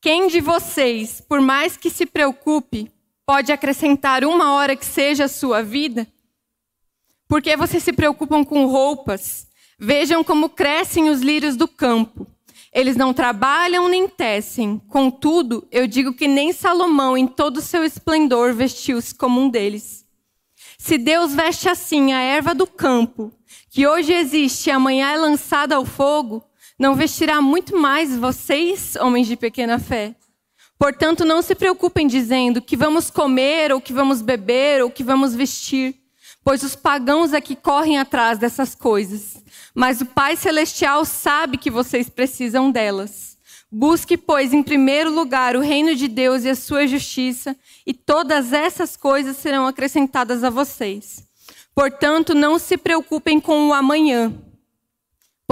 Quem 0.00 0.26
de 0.26 0.40
vocês, 0.40 1.20
por 1.20 1.40
mais 1.40 1.76
que 1.76 1.88
se 1.88 2.06
preocupe, 2.06 2.90
pode 3.24 3.52
acrescentar 3.52 4.24
uma 4.24 4.52
hora 4.54 4.74
que 4.74 4.84
seja 4.84 5.24
a 5.24 5.28
sua 5.28 5.62
vida? 5.62 6.06
Porque 7.28 7.56
vocês 7.56 7.82
se 7.82 7.92
preocupam 7.92 8.44
com 8.44 8.66
roupas? 8.66 9.46
Vejam 9.78 10.22
como 10.22 10.48
crescem 10.48 11.08
os 11.08 11.20
lírios 11.20 11.56
do 11.56 11.66
campo. 11.66 12.26
Eles 12.72 12.96
não 12.96 13.12
trabalham 13.12 13.88
nem 13.88 14.08
tecem. 14.08 14.80
Contudo, 14.88 15.66
eu 15.70 15.86
digo 15.86 16.14
que 16.14 16.26
nem 16.26 16.52
Salomão, 16.52 17.16
em 17.16 17.26
todo 17.26 17.58
o 17.58 17.62
seu 17.62 17.84
esplendor, 17.84 18.54
vestiu-se 18.54 19.14
como 19.14 19.40
um 19.40 19.48
deles. 19.48 20.06
Se 20.78 20.98
Deus 20.98 21.34
veste 21.34 21.68
assim 21.68 22.12
a 22.12 22.20
erva 22.20 22.54
do 22.54 22.66
campo, 22.66 23.32
que 23.72 23.86
hoje 23.86 24.12
existe 24.12 24.68
e 24.68 24.70
amanhã 24.70 25.12
é 25.12 25.16
lançada 25.16 25.76
ao 25.76 25.86
fogo, 25.86 26.44
não 26.78 26.94
vestirá 26.94 27.40
muito 27.40 27.74
mais 27.74 28.14
vocês, 28.14 28.96
homens 28.96 29.26
de 29.26 29.34
pequena 29.34 29.78
fé? 29.78 30.14
Portanto, 30.78 31.24
não 31.24 31.40
se 31.40 31.54
preocupem 31.54 32.06
dizendo 32.06 32.60
que 32.60 32.76
vamos 32.76 33.10
comer, 33.10 33.72
ou 33.72 33.80
que 33.80 33.94
vamos 33.94 34.20
beber, 34.20 34.82
ou 34.82 34.90
que 34.90 35.02
vamos 35.02 35.34
vestir, 35.34 35.96
pois 36.44 36.62
os 36.62 36.76
pagãos 36.76 37.32
é 37.32 37.40
que 37.40 37.56
correm 37.56 37.98
atrás 37.98 38.38
dessas 38.38 38.74
coisas. 38.74 39.42
Mas 39.74 40.02
o 40.02 40.06
Pai 40.06 40.36
Celestial 40.36 41.06
sabe 41.06 41.56
que 41.56 41.70
vocês 41.70 42.10
precisam 42.10 42.70
delas. 42.70 43.38
Busque, 43.70 44.18
pois, 44.18 44.52
em 44.52 44.62
primeiro 44.62 45.10
lugar 45.10 45.56
o 45.56 45.60
reino 45.60 45.94
de 45.94 46.08
Deus 46.08 46.44
e 46.44 46.50
a 46.50 46.54
sua 46.54 46.86
justiça, 46.86 47.56
e 47.86 47.94
todas 47.94 48.52
essas 48.52 48.98
coisas 48.98 49.38
serão 49.38 49.66
acrescentadas 49.66 50.44
a 50.44 50.50
vocês. 50.50 51.31
Portanto, 51.74 52.34
não 52.34 52.58
se 52.58 52.76
preocupem 52.76 53.40
com 53.40 53.68
o 53.68 53.72
amanhã 53.72 54.32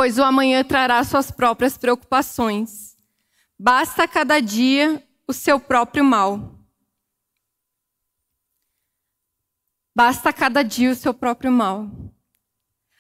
pois 0.00 0.18
o 0.18 0.22
amanhã 0.22 0.64
trará 0.64 1.04
suas 1.04 1.30
próprias 1.30 1.76
preocupações. 1.76 2.96
Basta 3.58 4.08
cada 4.08 4.40
dia 4.40 5.06
o 5.28 5.32
seu 5.34 5.60
próprio 5.60 6.02
mal. 6.02 6.58
Basta 9.94 10.32
cada 10.32 10.62
dia 10.62 10.90
o 10.90 10.94
seu 10.94 11.12
próprio 11.12 11.52
mal. 11.52 11.86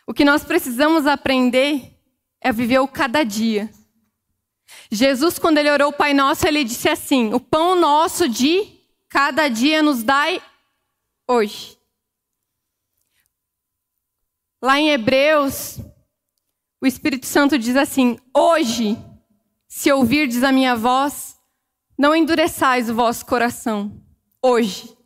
O 0.06 0.12
que 0.12 0.26
nós 0.26 0.44
precisamos 0.44 1.06
aprender 1.06 1.98
é 2.38 2.52
viver 2.52 2.80
o 2.80 2.86
cada 2.86 3.24
dia. 3.24 3.70
Jesus, 4.92 5.38
quando 5.38 5.56
ele 5.56 5.70
orou 5.70 5.88
o 5.88 5.96
Pai 5.96 6.12
Nosso, 6.12 6.46
ele 6.46 6.64
disse 6.64 6.90
assim: 6.90 7.32
O 7.32 7.40
pão 7.40 7.74
nosso 7.74 8.28
de 8.28 8.78
cada 9.08 9.48
dia 9.48 9.82
nos 9.82 10.02
dai 10.02 10.42
hoje. 11.26 11.79
Lá 14.62 14.78
em 14.78 14.90
Hebreus, 14.90 15.78
o 16.80 16.86
Espírito 16.86 17.26
Santo 17.26 17.58
diz 17.58 17.76
assim: 17.76 18.18
Hoje, 18.36 18.98
se 19.66 19.90
ouvirdes 19.90 20.42
a 20.42 20.52
minha 20.52 20.76
voz, 20.76 21.38
não 21.98 22.14
endureçais 22.14 22.90
o 22.90 22.94
vosso 22.94 23.24
coração. 23.24 24.02
Hoje. 24.42 24.96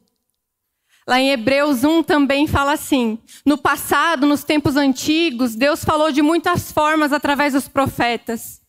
Lá 1.07 1.21
em 1.21 1.31
Hebreus 1.31 1.85
1 1.85 2.03
também 2.03 2.47
fala 2.47 2.73
assim: 2.73 3.19
No 3.45 3.57
passado, 3.59 4.27
nos 4.27 4.43
tempos 4.43 4.77
antigos, 4.77 5.55
Deus 5.55 5.85
falou 5.85 6.11
de 6.11 6.23
muitas 6.23 6.73
formas 6.73 7.13
através 7.13 7.53
dos 7.53 7.69
profetas. 7.69 8.61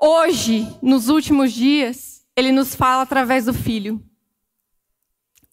Hoje, 0.00 0.66
nos 0.82 1.08
últimos 1.08 1.52
dias, 1.52 2.26
ele 2.36 2.50
nos 2.50 2.74
fala 2.74 3.02
através 3.02 3.44
do 3.44 3.54
Filho. 3.54 4.02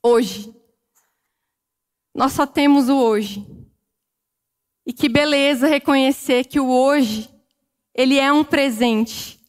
Hoje. 0.01 0.53
Nós 2.15 2.33
só 2.33 2.45
temos 2.45 2.89
o 2.89 2.95
hoje. 2.95 3.45
E 4.85 4.91
que 4.91 5.07
beleza 5.07 5.67
reconhecer 5.67 6.45
que 6.45 6.59
o 6.59 6.67
hoje, 6.67 7.29
ele 7.95 8.19
é 8.19 8.31
um 8.31 8.43
presente. 8.43 9.39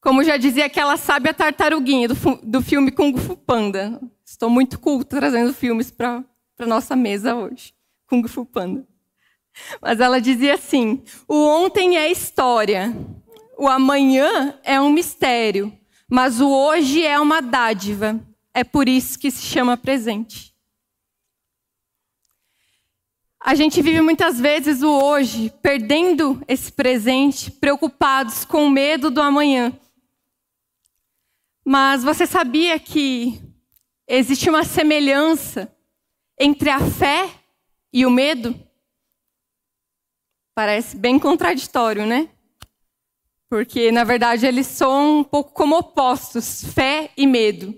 Como 0.00 0.24
já 0.24 0.36
dizia 0.36 0.66
aquela 0.66 0.96
sábia 0.96 1.34
tartaruguinha 1.34 2.08
do, 2.08 2.14
do 2.42 2.62
filme 2.62 2.90
Kung 2.90 3.16
Fu 3.18 3.36
Panda. 3.36 4.00
Estou 4.24 4.48
muito 4.48 4.78
culto 4.78 5.16
trazendo 5.16 5.52
filmes 5.52 5.90
para 5.90 6.24
a 6.58 6.66
nossa 6.66 6.96
mesa 6.96 7.34
hoje. 7.34 7.74
Kung 8.06 8.26
Fu 8.26 8.46
Panda. 8.46 8.86
Mas 9.80 10.00
ela 10.00 10.20
dizia 10.20 10.54
assim: 10.54 11.02
o 11.28 11.34
ontem 11.34 11.98
é 11.98 12.10
história, 12.10 12.94
o 13.58 13.68
amanhã 13.68 14.58
é 14.64 14.80
um 14.80 14.90
mistério, 14.90 15.72
mas 16.08 16.40
o 16.40 16.48
hoje 16.48 17.04
é 17.04 17.18
uma 17.20 17.42
dádiva. 17.42 18.18
É 18.54 18.64
por 18.64 18.88
isso 18.88 19.18
que 19.18 19.30
se 19.30 19.42
chama 19.42 19.76
presente. 19.76 20.49
A 23.42 23.54
gente 23.54 23.80
vive 23.80 24.02
muitas 24.02 24.38
vezes 24.38 24.82
o 24.82 24.90
hoje, 24.90 25.50
perdendo 25.62 26.44
esse 26.46 26.70
presente, 26.70 27.50
preocupados 27.50 28.44
com 28.44 28.66
o 28.66 28.70
medo 28.70 29.10
do 29.10 29.22
amanhã. 29.22 29.72
Mas 31.64 32.04
você 32.04 32.26
sabia 32.26 32.78
que 32.78 33.40
existe 34.06 34.50
uma 34.50 34.62
semelhança 34.62 35.74
entre 36.38 36.68
a 36.68 36.80
fé 36.80 37.30
e 37.90 38.04
o 38.04 38.10
medo? 38.10 38.54
Parece 40.54 40.94
bem 40.94 41.18
contraditório, 41.18 42.04
né? 42.04 42.28
Porque, 43.48 43.90
na 43.90 44.04
verdade, 44.04 44.44
eles 44.44 44.66
são 44.66 45.20
um 45.20 45.24
pouco 45.24 45.54
como 45.54 45.78
opostos 45.78 46.62
fé 46.74 47.10
e 47.16 47.26
medo. 47.26 47.74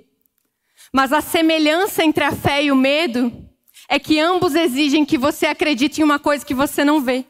Mas 0.93 1.13
a 1.13 1.21
semelhança 1.21 2.05
entre 2.05 2.25
a 2.25 2.33
fé 2.33 2.65
e 2.65 2.73
o 2.73 2.77
medo 2.77 3.52
é 3.93 3.99
que 3.99 4.19
ambos 4.19 4.55
exigem 4.55 5.05
que 5.05 5.19
você 5.19 5.45
acredite 5.45 6.01
em 6.01 6.05
uma 6.05 6.19
coisa 6.19 6.47
que 6.47 6.55
você 6.55 6.83
não 6.83 7.03
vê. 7.03 7.27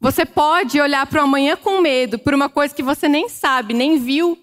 Você 0.00 0.24
pode 0.24 0.80
olhar 0.80 1.06
para 1.06 1.20
o 1.20 1.24
amanhã 1.24 1.54
com 1.54 1.82
medo, 1.82 2.18
por 2.18 2.32
uma 2.32 2.48
coisa 2.48 2.74
que 2.74 2.82
você 2.82 3.10
nem 3.10 3.28
sabe, 3.28 3.74
nem 3.74 3.98
viu, 3.98 4.42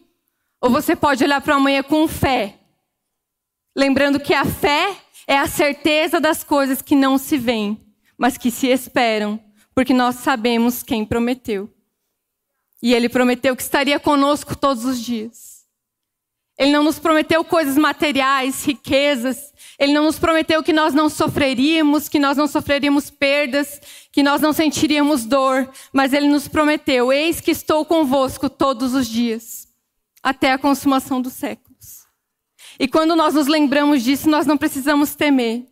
ou 0.61 0.69
você 0.69 0.95
pode 0.95 1.23
olhar 1.23 1.41
para 1.41 1.55
o 1.55 1.57
amanhã 1.57 1.81
com 1.81 2.07
fé. 2.07 2.59
Lembrando 3.75 4.19
que 4.19 4.31
a 4.31 4.45
fé 4.45 4.95
é 5.25 5.39
a 5.39 5.47
certeza 5.47 6.19
das 6.19 6.43
coisas 6.43 6.83
que 6.83 6.93
não 6.93 7.17
se 7.17 7.35
veem, 7.35 7.75
mas 8.15 8.37
que 8.37 8.51
se 8.51 8.67
esperam, 8.67 9.43
porque 9.73 9.91
nós 9.91 10.17
sabemos 10.17 10.83
quem 10.83 11.03
prometeu. 11.03 11.67
E 12.79 12.93
ele 12.93 13.09
prometeu 13.09 13.55
que 13.55 13.63
estaria 13.63 13.99
conosco 13.99 14.55
todos 14.55 14.85
os 14.85 15.01
dias. 15.01 15.48
Ele 16.59 16.73
não 16.73 16.83
nos 16.83 16.99
prometeu 16.99 17.41
coisas 17.45 17.77
materiais, 17.77 18.65
riquezas. 18.65 19.53
Ele 19.79 19.93
não 19.93 20.03
nos 20.03 20.19
prometeu 20.19 20.61
que 20.61 20.73
nós 20.73 20.93
não 20.93 21.07
sofreríamos, 21.07 22.09
que 22.09 22.19
nós 22.19 22.35
não 22.35 22.49
sofreríamos 22.49 23.09
perdas, 23.09 23.79
que 24.11 24.21
nós 24.21 24.41
não 24.41 24.51
sentiríamos 24.51 25.23
dor. 25.23 25.71
Mas 25.93 26.11
ele 26.11 26.27
nos 26.27 26.49
prometeu: 26.49 27.13
Eis 27.13 27.39
que 27.39 27.51
estou 27.51 27.85
convosco 27.85 28.49
todos 28.49 28.93
os 28.93 29.07
dias, 29.07 29.69
até 30.21 30.51
a 30.51 30.57
consumação 30.57 31.21
dos 31.21 31.31
séculos. 31.31 32.03
E 32.77 32.89
quando 32.89 33.15
nós 33.15 33.35
nos 33.35 33.47
lembramos 33.47 34.03
disso, 34.03 34.29
nós 34.29 34.45
não 34.45 34.57
precisamos 34.57 35.15
temer. 35.15 35.65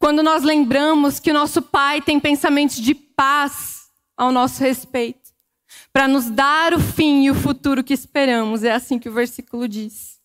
Quando 0.00 0.24
nós 0.24 0.42
lembramos 0.42 1.20
que 1.20 1.30
o 1.30 1.34
nosso 1.34 1.62
Pai 1.62 2.00
tem 2.02 2.18
pensamentos 2.18 2.76
de 2.76 2.96
paz 2.96 3.82
ao 4.16 4.32
nosso 4.32 4.60
respeito 4.60 5.27
para 5.98 6.06
nos 6.06 6.30
dar 6.30 6.72
o 6.74 6.78
fim 6.78 7.24
e 7.24 7.30
o 7.32 7.34
futuro 7.34 7.82
que 7.82 7.92
esperamos. 7.92 8.62
É 8.62 8.70
assim 8.70 9.00
que 9.00 9.08
o 9.08 9.12
versículo 9.12 9.66
diz. 9.66 10.20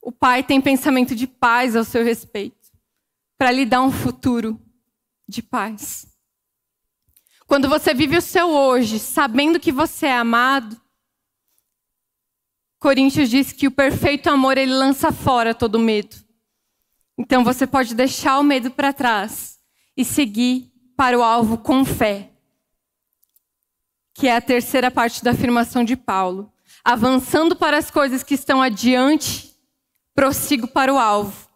O 0.00 0.10
Pai 0.10 0.42
tem 0.42 0.58
pensamento 0.58 1.14
de 1.14 1.26
paz 1.26 1.76
ao 1.76 1.84
seu 1.84 2.02
respeito, 2.02 2.70
para 3.36 3.50
lhe 3.50 3.66
dar 3.66 3.82
um 3.82 3.92
futuro 3.92 4.58
de 5.28 5.42
paz. 5.42 6.06
Quando 7.46 7.68
você 7.68 7.92
vive 7.92 8.16
o 8.16 8.22
seu 8.22 8.48
hoje, 8.48 8.98
sabendo 8.98 9.60
que 9.60 9.70
você 9.70 10.06
é 10.06 10.16
amado, 10.16 10.80
Coríntios 12.78 13.28
diz 13.28 13.52
que 13.52 13.66
o 13.66 13.70
perfeito 13.70 14.30
amor 14.30 14.56
ele 14.56 14.72
lança 14.72 15.12
fora 15.12 15.54
todo 15.54 15.78
medo. 15.78 16.16
Então 17.18 17.44
você 17.44 17.66
pode 17.66 17.94
deixar 17.94 18.38
o 18.38 18.42
medo 18.42 18.70
para 18.70 18.94
trás 18.94 19.58
e 19.94 20.06
seguir 20.06 20.72
para 20.96 21.18
o 21.18 21.22
alvo 21.22 21.58
com 21.58 21.84
fé. 21.84 22.31
Que 24.22 24.28
é 24.28 24.36
a 24.36 24.40
terceira 24.40 24.88
parte 24.88 25.24
da 25.24 25.32
afirmação 25.32 25.82
de 25.82 25.96
Paulo. 25.96 26.52
Avançando 26.84 27.56
para 27.56 27.76
as 27.76 27.90
coisas 27.90 28.22
que 28.22 28.34
estão 28.34 28.62
adiante, 28.62 29.52
prossigo 30.14 30.68
para 30.68 30.94
o 30.94 30.98
alvo, 30.98 31.48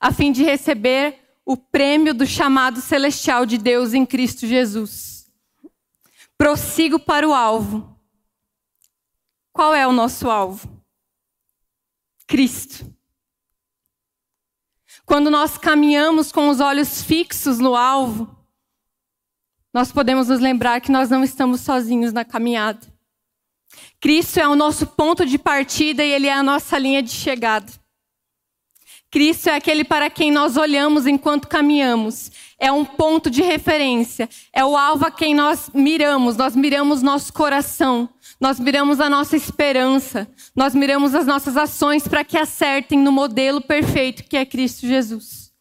a 0.00 0.12
fim 0.12 0.30
de 0.30 0.44
receber 0.44 1.18
o 1.44 1.56
prêmio 1.56 2.14
do 2.14 2.24
chamado 2.24 2.80
celestial 2.80 3.44
de 3.44 3.58
Deus 3.58 3.92
em 3.92 4.06
Cristo 4.06 4.46
Jesus 4.46 5.16
prossigo 6.36 6.98
para 6.98 7.28
o 7.28 7.34
alvo. 7.34 7.98
Qual 9.52 9.74
é 9.74 9.86
o 9.86 9.92
nosso 9.92 10.30
alvo? 10.30 10.68
Cristo. 12.26 12.94
Quando 15.04 15.30
nós 15.30 15.56
caminhamos 15.56 16.32
com 16.32 16.48
os 16.48 16.60
olhos 16.60 17.02
fixos 17.02 17.58
no 17.58 17.74
alvo, 17.74 18.35
nós 19.76 19.92
podemos 19.92 20.28
nos 20.28 20.40
lembrar 20.40 20.80
que 20.80 20.90
nós 20.90 21.10
não 21.10 21.22
estamos 21.22 21.60
sozinhos 21.60 22.10
na 22.10 22.24
caminhada. 22.24 22.80
Cristo 24.00 24.40
é 24.40 24.48
o 24.48 24.54
nosso 24.54 24.86
ponto 24.86 25.26
de 25.26 25.36
partida 25.36 26.02
e 26.02 26.10
Ele 26.12 26.28
é 26.28 26.32
a 26.32 26.42
nossa 26.42 26.78
linha 26.78 27.02
de 27.02 27.10
chegada. 27.10 27.70
Cristo 29.10 29.50
é 29.50 29.54
aquele 29.54 29.84
para 29.84 30.08
quem 30.08 30.32
nós 30.32 30.56
olhamos 30.56 31.06
enquanto 31.06 31.46
caminhamos. 31.46 32.32
É 32.58 32.72
um 32.72 32.86
ponto 32.86 33.28
de 33.28 33.42
referência. 33.42 34.30
É 34.50 34.64
o 34.64 34.78
alvo 34.78 35.04
a 35.04 35.10
quem 35.10 35.34
nós 35.34 35.68
miramos. 35.74 36.38
Nós 36.38 36.56
miramos 36.56 37.02
nosso 37.02 37.30
coração. 37.30 38.08
Nós 38.40 38.58
miramos 38.58 38.98
a 38.98 39.10
nossa 39.10 39.36
esperança. 39.36 40.26
Nós 40.54 40.74
miramos 40.74 41.14
as 41.14 41.26
nossas 41.26 41.54
ações 41.54 42.08
para 42.08 42.24
que 42.24 42.38
acertem 42.38 42.98
no 42.98 43.12
modelo 43.12 43.60
perfeito 43.60 44.24
que 44.24 44.38
é 44.38 44.46
Cristo 44.46 44.86
Jesus. 44.86 45.52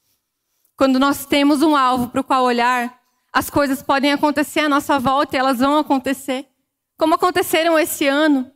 Quando 0.77 0.97
nós 0.99 1.25
temos 1.25 1.61
um 1.61 1.75
alvo 1.75 2.07
para 2.07 2.21
o 2.21 2.23
qual 2.23 2.45
olhar, 2.45 3.03
as 3.35 3.49
coisas 3.49 3.83
podem 3.83 4.13
acontecer 4.13 4.61
à 4.61 4.69
nossa 4.69 4.97
volta 4.97 5.35
e 5.35 5.39
elas 5.39 5.59
vão 5.59 5.77
acontecer. 5.77 6.47
Como 6.97 7.15
aconteceram 7.15 7.77
esse 7.77 8.07
ano. 8.07 8.49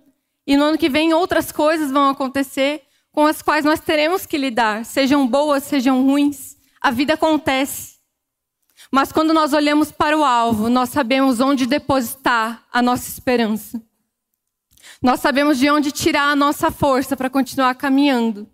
E 0.48 0.56
no 0.56 0.64
ano 0.64 0.78
que 0.78 0.90
vem 0.90 1.14
outras 1.14 1.52
coisas 1.52 1.92
vão 1.92 2.08
acontecer 2.08 2.84
com 3.12 3.26
as 3.26 3.42
quais 3.42 3.66
nós 3.66 3.82
teremos 3.82 4.26
que 4.26 4.38
lidar, 4.38 4.86
sejam 4.86 5.28
boas, 5.28 5.64
sejam 5.64 6.02
ruins. 6.06 6.56
A 6.80 6.92
vida 6.92 7.16
acontece. 7.16 7.98
Mas 8.90 9.12
quando 9.12 9.34
nós 9.34 9.52
olhamos 9.52 9.92
para 9.92 10.18
o 10.18 10.24
alvo, 10.24 10.70
nós 10.70 10.88
sabemos 10.88 11.42
onde 11.42 11.66
depositar 11.66 12.66
a 12.72 12.82
nossa 12.82 13.10
esperança. 13.10 13.84
Nós 15.02 15.20
sabemos 15.20 15.60
de 15.60 15.70
onde 15.70 15.92
tirar 15.92 16.32
a 16.32 16.38
nossa 16.38 16.72
força 16.72 17.18
para 17.18 17.30
continuar 17.30 17.76
caminhando. 17.76 18.50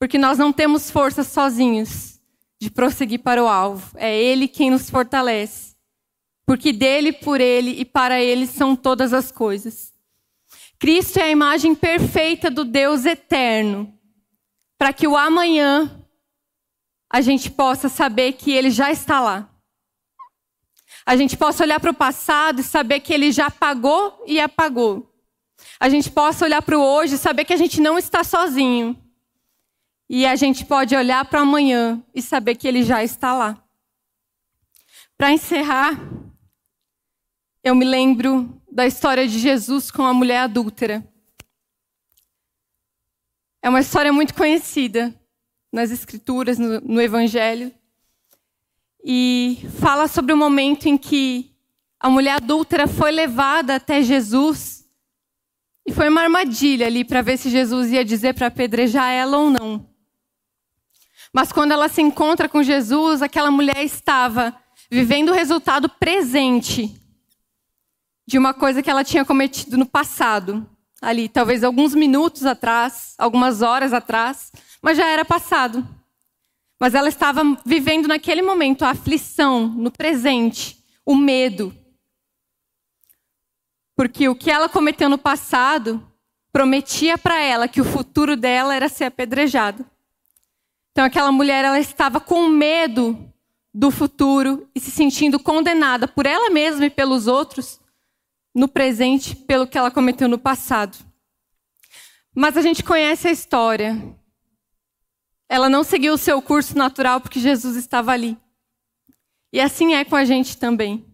Porque 0.00 0.18
nós 0.18 0.36
não 0.36 0.52
temos 0.52 0.90
força 0.90 1.22
sozinhos 1.22 2.17
de 2.60 2.70
prosseguir 2.70 3.20
para 3.20 3.42
o 3.42 3.46
alvo. 3.46 3.96
É 3.96 4.16
Ele 4.16 4.48
quem 4.48 4.70
nos 4.70 4.90
fortalece. 4.90 5.76
Porque 6.46 6.72
dele, 6.72 7.12
por 7.12 7.40
Ele 7.40 7.70
e 7.72 7.84
para 7.84 8.20
Ele 8.20 8.46
são 8.46 8.74
todas 8.74 9.12
as 9.12 9.30
coisas. 9.30 9.92
Cristo 10.78 11.18
é 11.18 11.24
a 11.24 11.30
imagem 11.30 11.74
perfeita 11.74 12.50
do 12.50 12.64
Deus 12.64 13.04
eterno, 13.04 13.92
para 14.78 14.92
que 14.92 15.08
o 15.08 15.16
amanhã 15.16 16.04
a 17.10 17.20
gente 17.20 17.50
possa 17.50 17.88
saber 17.88 18.34
que 18.34 18.52
Ele 18.52 18.70
já 18.70 18.90
está 18.90 19.20
lá. 19.20 19.50
A 21.04 21.16
gente 21.16 21.36
possa 21.36 21.64
olhar 21.64 21.80
para 21.80 21.90
o 21.90 21.94
passado 21.94 22.60
e 22.60 22.64
saber 22.64 23.00
que 23.00 23.12
Ele 23.12 23.32
já 23.32 23.50
pagou 23.50 24.22
e 24.26 24.38
apagou. 24.38 25.12
A 25.80 25.88
gente 25.88 26.10
possa 26.10 26.44
olhar 26.44 26.62
para 26.62 26.78
o 26.78 26.82
hoje 26.82 27.14
e 27.14 27.18
saber 27.18 27.44
que 27.44 27.52
a 27.52 27.56
gente 27.56 27.80
não 27.80 27.98
está 27.98 28.22
sozinho. 28.22 28.96
E 30.08 30.24
a 30.24 30.34
gente 30.36 30.64
pode 30.64 30.96
olhar 30.96 31.24
para 31.26 31.40
amanhã 31.40 32.02
e 32.14 32.22
saber 32.22 32.54
que 32.54 32.66
Ele 32.66 32.82
já 32.82 33.04
está 33.04 33.34
lá. 33.34 33.62
Para 35.18 35.32
encerrar, 35.32 36.00
eu 37.62 37.74
me 37.74 37.84
lembro 37.84 38.62
da 38.70 38.86
história 38.86 39.26
de 39.28 39.38
Jesus 39.38 39.90
com 39.90 40.02
a 40.02 40.14
mulher 40.14 40.38
adúltera. 40.38 41.06
É 43.60 43.68
uma 43.68 43.80
história 43.80 44.12
muito 44.12 44.34
conhecida 44.34 45.14
nas 45.70 45.90
Escrituras, 45.90 46.58
no, 46.58 46.80
no 46.80 47.02
Evangelho. 47.02 47.74
E 49.04 49.58
fala 49.80 50.08
sobre 50.08 50.32
o 50.32 50.36
momento 50.36 50.86
em 50.86 50.96
que 50.96 51.54
a 52.00 52.08
mulher 52.08 52.36
adúltera 52.36 52.86
foi 52.86 53.10
levada 53.10 53.74
até 53.74 54.00
Jesus. 54.00 54.88
E 55.86 55.92
foi 55.92 56.08
uma 56.08 56.22
armadilha 56.22 56.86
ali 56.86 57.04
para 57.04 57.20
ver 57.22 57.36
se 57.36 57.50
Jesus 57.50 57.90
ia 57.90 58.04
dizer 58.04 58.34
para 58.34 58.46
apedrejar 58.46 59.10
ela 59.10 59.38
ou 59.38 59.50
não. 59.50 59.97
Mas 61.32 61.52
quando 61.52 61.72
ela 61.72 61.88
se 61.88 62.00
encontra 62.00 62.48
com 62.48 62.62
Jesus, 62.62 63.22
aquela 63.22 63.50
mulher 63.50 63.82
estava 63.84 64.54
vivendo 64.90 65.30
o 65.30 65.34
resultado 65.34 65.88
presente 65.88 66.98
de 68.26 68.38
uma 68.38 68.52
coisa 68.52 68.82
que 68.82 68.90
ela 68.90 69.04
tinha 69.04 69.24
cometido 69.24 69.78
no 69.78 69.86
passado, 69.86 70.68
ali, 71.00 71.28
talvez 71.28 71.64
alguns 71.64 71.94
minutos 71.94 72.44
atrás, 72.44 73.14
algumas 73.18 73.62
horas 73.62 73.92
atrás, 73.92 74.52
mas 74.82 74.96
já 74.96 75.06
era 75.06 75.24
passado. 75.24 75.86
Mas 76.80 76.94
ela 76.94 77.08
estava 77.08 77.42
vivendo 77.64 78.06
naquele 78.06 78.42
momento 78.42 78.84
a 78.84 78.90
aflição, 78.90 79.66
no 79.66 79.90
presente, 79.90 80.78
o 81.04 81.16
medo. 81.16 81.74
Porque 83.96 84.28
o 84.28 84.36
que 84.36 84.50
ela 84.50 84.68
cometeu 84.68 85.08
no 85.08 85.18
passado 85.18 86.06
prometia 86.52 87.18
para 87.18 87.40
ela 87.40 87.66
que 87.66 87.80
o 87.80 87.84
futuro 87.84 88.36
dela 88.36 88.74
era 88.74 88.88
ser 88.88 89.04
apedrejada. 89.04 89.84
Então 90.98 91.06
aquela 91.06 91.30
mulher 91.30 91.64
ela 91.64 91.78
estava 91.78 92.18
com 92.18 92.48
medo 92.48 93.32
do 93.72 93.88
futuro 93.88 94.68
e 94.74 94.80
se 94.80 94.90
sentindo 94.90 95.38
condenada 95.38 96.08
por 96.08 96.26
ela 96.26 96.50
mesma 96.50 96.86
e 96.86 96.90
pelos 96.90 97.28
outros 97.28 97.80
no 98.52 98.66
presente 98.66 99.36
pelo 99.36 99.64
que 99.64 99.78
ela 99.78 99.92
cometeu 99.92 100.26
no 100.26 100.40
passado. 100.40 100.98
Mas 102.34 102.56
a 102.56 102.62
gente 102.62 102.82
conhece 102.82 103.28
a 103.28 103.30
história. 103.30 103.96
Ela 105.48 105.68
não 105.68 105.84
seguiu 105.84 106.14
o 106.14 106.18
seu 106.18 106.42
curso 106.42 106.76
natural 106.76 107.20
porque 107.20 107.38
Jesus 107.38 107.76
estava 107.76 108.10
ali. 108.10 108.36
E 109.52 109.60
assim 109.60 109.94
é 109.94 110.04
com 110.04 110.16
a 110.16 110.24
gente 110.24 110.56
também. 110.56 111.06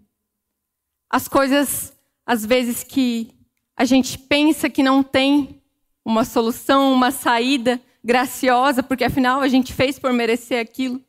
As 1.10 1.28
coisas, 1.28 1.92
às 2.24 2.42
vezes, 2.42 2.82
que 2.82 3.36
a 3.76 3.84
gente 3.84 4.16
pensa 4.16 4.70
que 4.70 4.82
não 4.82 5.02
tem 5.02 5.62
uma 6.02 6.24
solução, 6.24 6.90
uma 6.90 7.10
saída 7.10 7.78
graciosa, 8.04 8.82
porque 8.82 9.04
afinal 9.04 9.40
a 9.40 9.48
gente 9.48 9.72
fez 9.72 9.98
por 9.98 10.12
merecer 10.12 10.60
aquilo. 10.60 11.02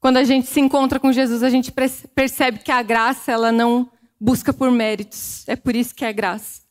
Quando 0.00 0.16
a 0.16 0.24
gente 0.24 0.48
se 0.48 0.60
encontra 0.60 0.98
com 0.98 1.12
Jesus, 1.12 1.42
a 1.42 1.50
gente 1.50 1.72
percebe 2.14 2.58
que 2.58 2.72
a 2.72 2.82
graça 2.82 3.30
ela 3.30 3.52
não 3.52 3.90
busca 4.20 4.52
por 4.52 4.70
méritos. 4.70 5.46
É 5.48 5.54
por 5.54 5.76
isso 5.76 5.94
que 5.94 6.04
é 6.04 6.12
graça. 6.12 6.62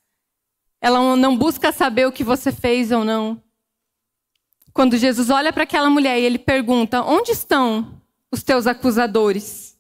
Ela 0.82 1.16
não 1.16 1.38
busca 1.38 1.72
saber 1.72 2.06
o 2.06 2.12
que 2.12 2.24
você 2.24 2.52
fez 2.52 2.92
ou 2.92 3.04
não. 3.04 3.42
Quando 4.74 4.98
Jesus 4.98 5.30
olha 5.30 5.52
para 5.52 5.64
aquela 5.64 5.90
mulher 5.90 6.20
e 6.20 6.24
ele 6.24 6.38
pergunta: 6.38 7.02
Onde 7.02 7.32
estão 7.32 8.02
os 8.32 8.44
teus 8.44 8.68
acusadores? 8.68 9.76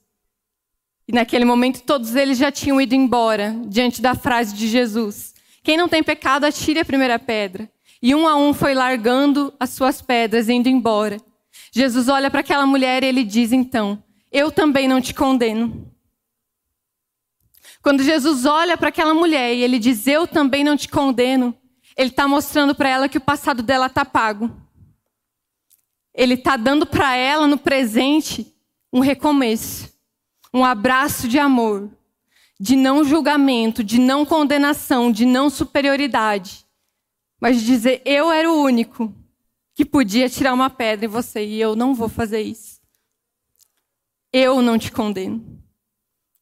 E 1.07 1.13
naquele 1.13 1.45
momento 1.45 1.83
todos 1.83 2.15
eles 2.15 2.37
já 2.37 2.51
tinham 2.51 2.81
ido 2.81 2.95
embora, 2.95 3.55
diante 3.67 4.01
da 4.01 4.15
frase 4.15 4.55
de 4.55 4.67
Jesus: 4.67 5.33
Quem 5.63 5.77
não 5.77 5.87
tem 5.87 6.03
pecado, 6.03 6.45
atire 6.45 6.79
a 6.79 6.85
primeira 6.85 7.19
pedra. 7.19 7.69
E 8.01 8.13
um 8.13 8.27
a 8.27 8.35
um 8.35 8.53
foi 8.53 8.73
largando 8.73 9.53
as 9.59 9.71
suas 9.71 10.01
pedras, 10.01 10.49
indo 10.49 10.69
embora. 10.69 11.17
Jesus 11.71 12.07
olha 12.07 12.29
para 12.29 12.41
aquela 12.41 12.65
mulher 12.65 13.03
e 13.03 13.07
ele 13.07 13.23
diz 13.23 13.51
então: 13.51 14.03
Eu 14.31 14.51
também 14.51 14.87
não 14.87 15.01
te 15.01 15.13
condeno. 15.13 15.91
Quando 17.81 18.03
Jesus 18.03 18.45
olha 18.45 18.77
para 18.77 18.89
aquela 18.89 19.13
mulher 19.13 19.53
e 19.53 19.63
ele 19.63 19.79
diz: 19.79 20.07
Eu 20.07 20.27
também 20.27 20.63
não 20.63 20.77
te 20.77 20.87
condeno, 20.87 21.55
ele 21.95 22.09
está 22.09 22.27
mostrando 22.27 22.75
para 22.75 22.89
ela 22.89 23.09
que 23.09 23.17
o 23.17 23.21
passado 23.21 23.63
dela 23.63 23.87
está 23.87 24.05
pago. 24.05 24.51
Ele 26.13 26.35
está 26.35 26.57
dando 26.57 26.85
para 26.85 27.15
ela 27.15 27.47
no 27.47 27.57
presente 27.57 28.53
um 28.91 28.99
recomeço, 28.99 29.91
um 30.53 30.63
abraço 30.65 31.27
de 31.27 31.39
amor, 31.39 31.89
de 32.59 32.75
não 32.75 33.03
julgamento, 33.03 33.83
de 33.83 33.99
não 33.99 34.25
condenação, 34.25 35.11
de 35.11 35.25
não 35.25 35.49
superioridade, 35.49 36.66
mas 37.39 37.59
de 37.59 37.65
dizer: 37.65 38.01
Eu 38.05 38.31
era 38.31 38.51
o 38.51 38.61
único 38.61 39.13
que 39.73 39.85
podia 39.85 40.29
tirar 40.29 40.53
uma 40.53 40.69
pedra 40.69 41.05
em 41.05 41.09
você 41.09 41.45
e 41.45 41.61
eu 41.61 41.75
não 41.75 41.93
vou 41.93 42.09
fazer 42.09 42.41
isso. 42.41 42.81
Eu 44.33 44.61
não 44.61 44.77
te 44.77 44.91
condeno. 44.91 45.61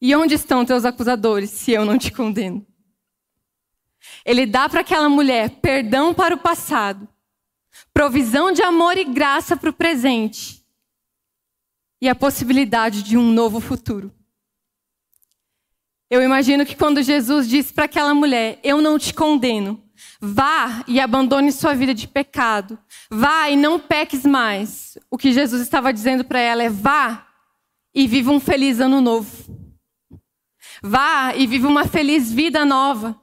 E 0.00 0.14
onde 0.14 0.34
estão 0.34 0.64
teus 0.64 0.84
acusadores 0.84 1.50
se 1.50 1.72
eu 1.72 1.84
não 1.84 1.98
te 1.98 2.10
condeno? 2.10 2.66
Ele 4.24 4.46
dá 4.46 4.68
para 4.68 4.80
aquela 4.80 5.08
mulher 5.08 5.50
perdão 5.60 6.14
para 6.14 6.34
o 6.34 6.38
passado, 6.38 7.08
provisão 7.92 8.52
de 8.52 8.62
amor 8.62 8.96
e 8.96 9.04
graça 9.04 9.56
para 9.56 9.70
o 9.70 9.72
presente 9.72 10.64
e 12.00 12.08
a 12.08 12.14
possibilidade 12.14 13.02
de 13.02 13.16
um 13.16 13.32
novo 13.32 13.60
futuro. 13.60 14.12
Eu 16.08 16.22
imagino 16.22 16.64
que 16.64 16.76
quando 16.76 17.02
Jesus 17.02 17.48
disse 17.48 17.72
para 17.72 17.84
aquela 17.84 18.14
mulher: 18.14 18.60
Eu 18.62 18.80
não 18.80 18.98
te 18.98 19.12
condeno, 19.12 19.82
vá 20.20 20.84
e 20.86 21.00
abandone 21.00 21.52
sua 21.52 21.74
vida 21.74 21.94
de 21.94 22.08
pecado, 22.08 22.78
vá 23.10 23.48
e 23.48 23.56
não 23.56 23.78
peques 23.78 24.24
mais. 24.24 24.98
O 25.10 25.18
que 25.18 25.32
Jesus 25.32 25.62
estava 25.62 25.92
dizendo 25.92 26.24
para 26.24 26.40
ela 26.40 26.62
é: 26.62 26.68
vá 26.68 27.26
e 27.94 28.06
viva 28.06 28.30
um 28.30 28.40
feliz 28.40 28.80
ano 28.80 29.00
novo. 29.00 29.56
Vá 30.82 31.34
e 31.34 31.46
viva 31.46 31.68
uma 31.68 31.86
feliz 31.86 32.32
vida 32.32 32.64
nova. 32.64 33.18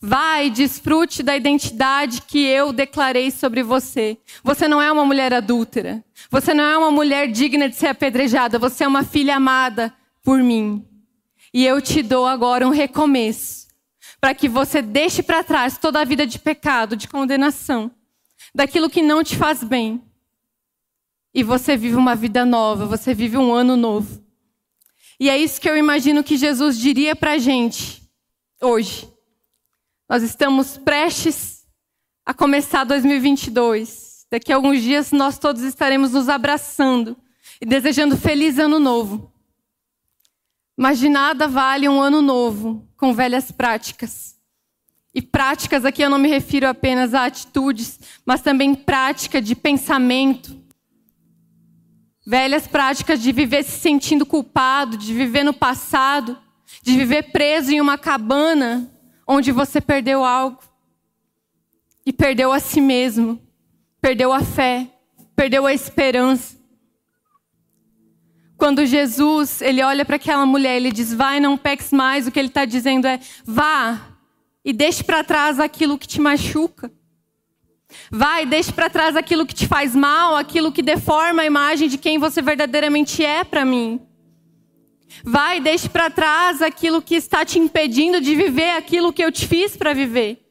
Vá 0.00 0.42
e 0.42 0.50
desfrute 0.50 1.22
da 1.22 1.36
identidade 1.36 2.22
que 2.22 2.44
eu 2.44 2.72
declarei 2.72 3.30
sobre 3.30 3.62
você. 3.62 4.18
Você 4.42 4.68
não 4.68 4.80
é 4.80 4.90
uma 4.90 5.04
mulher 5.04 5.32
adúltera. 5.32 6.04
Você 6.30 6.52
não 6.52 6.64
é 6.64 6.76
uma 6.76 6.90
mulher 6.90 7.28
digna 7.28 7.68
de 7.68 7.76
ser 7.76 7.86
apedrejada. 7.88 8.58
Você 8.58 8.84
é 8.84 8.88
uma 8.88 9.02
filha 9.02 9.36
amada 9.36 9.94
por 10.22 10.42
mim. 10.42 10.86
E 11.52 11.64
eu 11.64 11.80
te 11.80 12.02
dou 12.02 12.26
agora 12.26 12.66
um 12.66 12.70
recomeço. 12.70 13.63
Para 14.24 14.34
que 14.34 14.48
você 14.48 14.80
deixe 14.80 15.22
para 15.22 15.44
trás 15.44 15.76
toda 15.76 16.00
a 16.00 16.04
vida 16.04 16.26
de 16.26 16.38
pecado, 16.38 16.96
de 16.96 17.06
condenação. 17.06 17.90
Daquilo 18.54 18.88
que 18.88 19.02
não 19.02 19.22
te 19.22 19.36
faz 19.36 19.62
bem. 19.62 20.02
E 21.34 21.42
você 21.42 21.76
vive 21.76 21.94
uma 21.94 22.14
vida 22.14 22.42
nova. 22.42 22.86
Você 22.86 23.12
vive 23.12 23.36
um 23.36 23.52
ano 23.52 23.76
novo. 23.76 24.24
E 25.20 25.28
é 25.28 25.36
isso 25.36 25.60
que 25.60 25.68
eu 25.68 25.76
imagino 25.76 26.24
que 26.24 26.38
Jesus 26.38 26.78
diria 26.78 27.14
para 27.14 27.32
a 27.32 27.38
gente 27.38 28.02
hoje. 28.62 29.12
Nós 30.08 30.22
estamos 30.22 30.78
prestes 30.78 31.66
a 32.24 32.32
começar 32.32 32.84
2022. 32.84 34.26
Daqui 34.30 34.54
a 34.54 34.56
alguns 34.56 34.80
dias 34.80 35.12
nós 35.12 35.38
todos 35.38 35.60
estaremos 35.60 36.12
nos 36.12 36.30
abraçando 36.30 37.14
e 37.60 37.66
desejando 37.66 38.16
feliz 38.16 38.58
ano 38.58 38.80
novo. 38.80 39.33
Mas 40.76 40.98
de 40.98 41.08
nada 41.08 41.46
vale 41.46 41.88
um 41.88 42.00
ano 42.00 42.20
novo 42.20 42.88
com 42.96 43.14
velhas 43.14 43.50
práticas. 43.52 44.34
E 45.14 45.22
práticas 45.22 45.84
aqui 45.84 46.02
eu 46.02 46.10
não 46.10 46.18
me 46.18 46.28
refiro 46.28 46.66
apenas 46.66 47.14
a 47.14 47.24
atitudes, 47.24 48.00
mas 48.26 48.42
também 48.42 48.74
prática 48.74 49.40
de 49.40 49.54
pensamento. 49.54 50.60
Velhas 52.26 52.66
práticas 52.66 53.22
de 53.22 53.30
viver 53.30 53.62
se 53.62 53.78
sentindo 53.78 54.26
culpado, 54.26 54.96
de 54.96 55.14
viver 55.14 55.44
no 55.44 55.54
passado, 55.54 56.36
de 56.82 56.96
viver 56.96 57.30
preso 57.30 57.72
em 57.72 57.80
uma 57.80 57.96
cabana 57.96 58.90
onde 59.26 59.52
você 59.52 59.80
perdeu 59.80 60.24
algo 60.24 60.58
e 62.04 62.12
perdeu 62.12 62.52
a 62.52 62.58
si 62.58 62.80
mesmo, 62.80 63.40
perdeu 64.00 64.32
a 64.32 64.40
fé, 64.40 64.90
perdeu 65.36 65.66
a 65.66 65.72
esperança. 65.72 66.56
Quando 68.64 68.86
Jesus 68.86 69.60
ele 69.60 69.82
olha 69.82 70.06
para 70.06 70.16
aquela 70.16 70.46
mulher, 70.46 70.76
ele 70.76 70.90
diz: 70.90 71.12
"Vai, 71.12 71.38
não 71.38 71.54
peques 71.54 71.92
mais". 71.92 72.26
O 72.26 72.30
que 72.30 72.38
ele 72.38 72.48
está 72.48 72.64
dizendo 72.64 73.06
é: 73.06 73.20
"Vá 73.44 74.00
e 74.64 74.72
deixe 74.72 75.04
para 75.04 75.22
trás 75.22 75.60
aquilo 75.60 75.98
que 75.98 76.08
te 76.08 76.18
machuca". 76.18 76.90
Vai, 78.10 78.46
deixe 78.46 78.72
para 78.72 78.88
trás 78.88 79.16
aquilo 79.16 79.44
que 79.44 79.52
te 79.52 79.68
faz 79.68 79.94
mal, 79.94 80.34
aquilo 80.34 80.72
que 80.72 80.80
deforma 80.80 81.42
a 81.42 81.44
imagem 81.44 81.90
de 81.90 81.98
quem 81.98 82.16
você 82.16 82.40
verdadeiramente 82.40 83.22
é 83.22 83.44
para 83.44 83.66
mim. 83.66 84.00
Vai, 85.22 85.60
deixe 85.60 85.86
para 85.86 86.08
trás 86.08 86.62
aquilo 86.62 87.02
que 87.02 87.16
está 87.16 87.44
te 87.44 87.58
impedindo 87.58 88.18
de 88.18 88.34
viver 88.34 88.70
aquilo 88.78 89.12
que 89.12 89.22
eu 89.22 89.30
te 89.30 89.46
fiz 89.46 89.76
para 89.76 89.92
viver. 89.92 90.42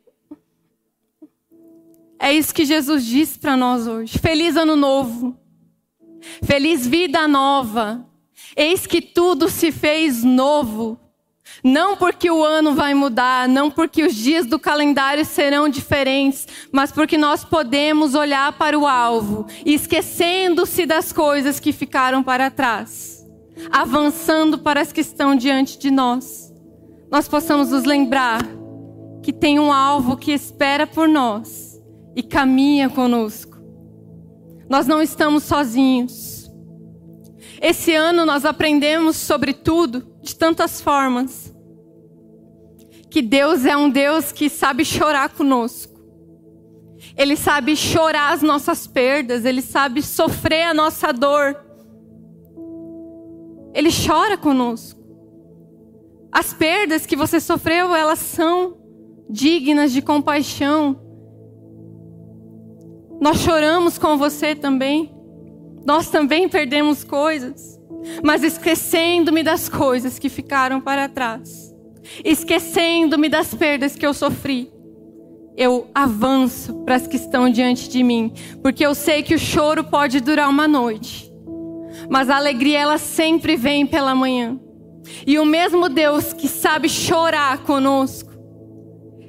É 2.20 2.32
isso 2.32 2.54
que 2.54 2.64
Jesus 2.64 3.08
diz 3.08 3.38
para 3.38 3.58
nós 3.58 3.88
hoje. 3.88 4.20
Feliz 4.20 4.56
ano 4.56 4.76
novo. 4.76 5.43
Feliz 6.44 6.86
vida 6.86 7.28
nova. 7.28 8.06
Eis 8.56 8.86
que 8.86 9.02
tudo 9.02 9.50
se 9.50 9.72
fez 9.72 10.24
novo. 10.24 11.00
Não 11.64 11.96
porque 11.96 12.30
o 12.30 12.44
ano 12.44 12.74
vai 12.74 12.94
mudar, 12.94 13.48
não 13.48 13.70
porque 13.70 14.04
os 14.04 14.16
dias 14.16 14.46
do 14.46 14.60
calendário 14.60 15.24
serão 15.26 15.70
diferentes, 15.70 16.48
mas 16.72 16.92
porque 16.92 17.18
nós 17.18 17.44
podemos 17.44 18.16
olhar 18.16 18.54
para 18.54 18.78
o 18.78 18.88
alvo, 18.88 19.46
esquecendo-se 19.66 20.86
das 20.86 21.14
coisas 21.14 21.60
que 21.60 21.72
ficaram 21.72 22.24
para 22.24 22.50
trás 22.50 23.24
avançando 23.72 24.58
para 24.58 24.82
as 24.82 24.92
que 24.92 25.02
estão 25.02 25.36
diante 25.36 25.78
de 25.78 25.92
nós, 25.92 26.54
nós 27.12 27.28
possamos 27.28 27.72
nos 27.72 27.84
lembrar 27.84 28.42
que 29.22 29.32
tem 29.32 29.60
um 29.60 29.72
alvo 29.72 30.18
que 30.18 30.32
espera 30.32 30.86
por 30.86 31.08
nós 31.08 31.82
e 32.16 32.24
caminha 32.24 32.90
conosco. 32.90 33.53
Nós 34.70 34.88
não 34.88 35.02
estamos 35.02 35.44
sozinhos. 35.44 36.52
Esse 37.62 37.94
ano 37.94 38.26
nós 38.26 38.46
aprendemos 38.46 39.16
sobre 39.16 39.54
tudo 39.54 40.06
de 40.22 40.36
tantas 40.36 40.82
formas. 40.82 41.54
Que 43.10 43.22
Deus 43.22 43.66
é 43.66 43.78
um 43.78 43.90
Deus 43.90 44.32
que 44.32 44.50
sabe 44.50 44.84
chorar 44.84 45.30
conosco. 45.30 45.94
Ele 47.16 47.36
sabe 47.36 47.76
chorar 47.76 48.34
as 48.34 48.42
nossas 48.42 48.88
perdas, 48.88 49.46
ele 49.46 49.62
sabe 49.62 50.02
sofrer 50.02 50.64
a 50.64 50.74
nossa 50.74 51.12
dor. 51.12 51.56
Ele 53.74 53.90
chora 53.92 54.38
conosco. 54.38 55.00
As 56.32 56.54
perdas 56.54 57.06
que 57.06 57.16
você 57.16 57.40
sofreu, 57.40 57.96
elas 57.96 58.20
são 58.20 58.78
dignas 59.30 59.92
de 59.92 60.02
compaixão. 60.02 61.03
Nós 63.24 63.38
choramos 63.38 63.98
com 63.98 64.18
você 64.18 64.54
também. 64.54 65.10
Nós 65.86 66.10
também 66.10 66.50
perdemos 66.50 67.06
coisas, 67.06 67.80
mas 68.22 68.44
esquecendo-me 68.44 69.42
das 69.42 69.70
coisas 69.70 70.20
que 70.20 70.28
ficaram 70.28 70.82
para 70.82 71.08
trás, 71.08 71.74
esquecendo-me 72.22 73.30
das 73.30 73.54
perdas 73.54 73.96
que 73.96 74.06
eu 74.06 74.14
sofri, 74.14 74.70
eu 75.56 75.88
avanço 75.96 76.74
para 76.84 76.96
as 76.96 77.08
que 77.08 77.16
estão 77.16 77.50
diante 77.50 77.88
de 77.88 78.04
mim, 78.04 78.34
porque 78.62 78.86
eu 78.86 78.94
sei 78.94 79.24
que 79.24 79.36
o 79.36 79.40
choro 79.40 79.86
pode 79.86 80.20
durar 80.20 80.50
uma 80.50 80.68
noite, 80.68 81.32
mas 82.10 82.30
a 82.30 82.36
alegria 82.36 82.80
ela 82.80 82.98
sempre 82.98 83.56
vem 83.56 83.86
pela 83.86 84.14
manhã. 84.14 84.60
E 85.26 85.40
o 85.40 85.46
mesmo 85.46 85.88
Deus 85.88 86.34
que 86.34 86.50
sabe 86.50 86.90
chorar 86.90 87.60
conosco, 87.60 88.34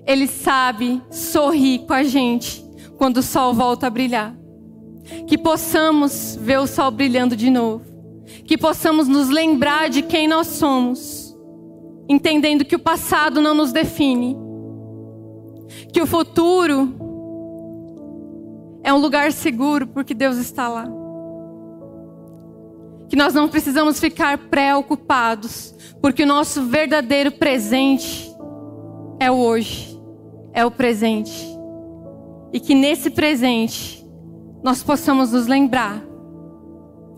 ele 0.05 0.27
sabe 0.27 1.01
sorrir 1.13 1.87
com 1.87 1.93
a 1.93 2.03
gente 2.03 2.64
quando 2.97 3.19
o 3.19 3.23
sol 3.23 3.55
volta 3.55 3.87
a 3.87 3.91
brilhar. 3.91 4.35
Que 5.27 5.37
possamos 5.37 6.39
ver 6.41 6.59
o 6.59 6.67
sol 6.67 6.91
brilhando 6.91 7.37
de 7.37 7.51
novo. 7.51 7.85
Que 8.47 8.57
possamos 8.57 9.07
nos 9.07 9.29
lembrar 9.29 9.89
de 9.89 10.03
quem 10.03 10.27
nós 10.27 10.47
somos, 10.47 11.37
entendendo 12.09 12.65
que 12.65 12.77
o 12.77 12.79
passado 12.79 13.41
não 13.41 13.55
nos 13.55 13.73
define. 13.73 14.37
Que 15.93 16.01
o 16.01 16.07
futuro 16.07 16.95
é 18.83 18.93
um 18.93 18.99
lugar 18.99 19.33
seguro 19.33 19.87
porque 19.87 20.15
Deus 20.15 20.37
está 20.37 20.69
lá 20.69 21.05
que 23.15 23.17
nós 23.17 23.33
não 23.33 23.49
precisamos 23.49 24.01
ficar 24.01 24.37
preocupados, 24.37 25.73
porque 26.01 26.25
o 26.25 26.27
nosso 26.27 26.65
verdadeiro 26.65 27.31
presente 27.31 28.29
é 29.21 29.31
o 29.31 29.37
hoje, 29.37 29.97
é 30.53 30.65
o 30.65 30.71
presente. 30.71 31.54
E 32.55 32.61
que 32.61 32.73
nesse 32.73 33.11
presente 33.11 34.07
nós 34.63 34.81
possamos 34.81 35.33
nos 35.33 35.49
lembrar 35.49 36.01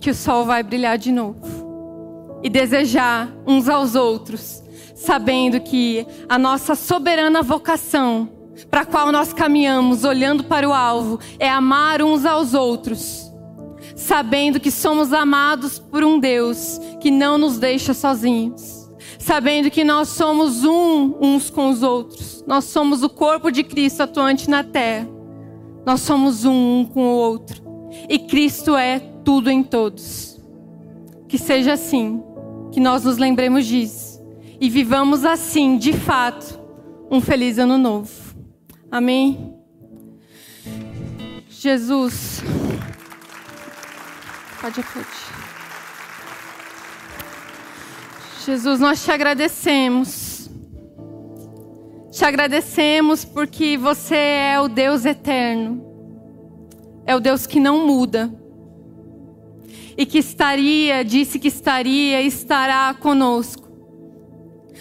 que 0.00 0.08
o 0.08 0.14
sol 0.14 0.46
vai 0.46 0.62
brilhar 0.62 0.96
de 0.96 1.12
novo. 1.12 2.40
E 2.42 2.48
desejar 2.48 3.30
uns 3.46 3.68
aos 3.68 3.94
outros, 3.94 4.62
sabendo 4.94 5.60
que 5.60 6.06
a 6.26 6.38
nossa 6.38 6.74
soberana 6.74 7.42
vocação, 7.42 8.30
para 8.70 8.80
a 8.80 8.86
qual 8.86 9.12
nós 9.12 9.34
caminhamos 9.34 10.04
olhando 10.04 10.42
para 10.44 10.66
o 10.66 10.72
alvo, 10.72 11.20
é 11.38 11.50
amar 11.50 12.00
uns 12.00 12.24
aos 12.24 12.54
outros. 12.54 13.30
Sabendo 13.94 14.58
que 14.58 14.70
somos 14.70 15.12
amados 15.12 15.78
por 15.78 16.02
um 16.02 16.18
Deus 16.18 16.80
que 16.98 17.10
não 17.10 17.36
nos 17.36 17.58
deixa 17.58 17.92
sozinhos, 17.92 18.90
sabendo 19.18 19.70
que 19.70 19.84
nós 19.84 20.08
somos 20.08 20.64
um 20.64 21.14
uns 21.20 21.50
com 21.50 21.68
os 21.68 21.82
outros, 21.82 22.42
nós 22.46 22.64
somos 22.64 23.02
o 23.02 23.08
corpo 23.10 23.50
de 23.50 23.62
Cristo 23.62 24.02
atuante 24.02 24.48
na 24.48 24.64
terra, 24.64 25.15
nós 25.86 26.00
somos 26.00 26.44
um, 26.44 26.80
um 26.80 26.84
com 26.84 27.00
o 27.00 27.16
outro, 27.16 27.62
e 28.08 28.18
Cristo 28.18 28.76
é 28.76 28.98
tudo 29.24 29.50
em 29.50 29.62
todos. 29.62 30.36
Que 31.28 31.38
seja 31.38 31.74
assim, 31.74 32.22
que 32.72 32.80
nós 32.80 33.04
nos 33.04 33.16
lembremos 33.16 33.64
disso 33.64 34.16
e 34.60 34.68
vivamos 34.68 35.24
assim, 35.24 35.78
de 35.78 35.92
fato, 35.92 36.58
um 37.10 37.20
feliz 37.20 37.58
ano 37.58 37.78
novo. 37.78 38.10
Amém? 38.90 39.54
Jesus. 41.48 42.42
Pode 44.60 44.80
aplaudir. 44.80 45.10
Jesus, 48.44 48.80
nós 48.80 49.04
te 49.04 49.10
agradecemos. 49.10 50.25
Te 52.16 52.24
agradecemos 52.24 53.26
porque 53.26 53.76
você 53.76 54.16
é 54.16 54.58
o 54.58 54.68
Deus 54.68 55.04
eterno. 55.04 55.84
É 57.04 57.14
o 57.14 57.20
Deus 57.20 57.46
que 57.46 57.60
não 57.60 57.86
muda. 57.86 58.32
E 59.98 60.06
que 60.06 60.16
estaria, 60.16 61.04
disse 61.04 61.38
que 61.38 61.48
estaria, 61.48 62.22
estará 62.22 62.94
conosco. 62.94 63.68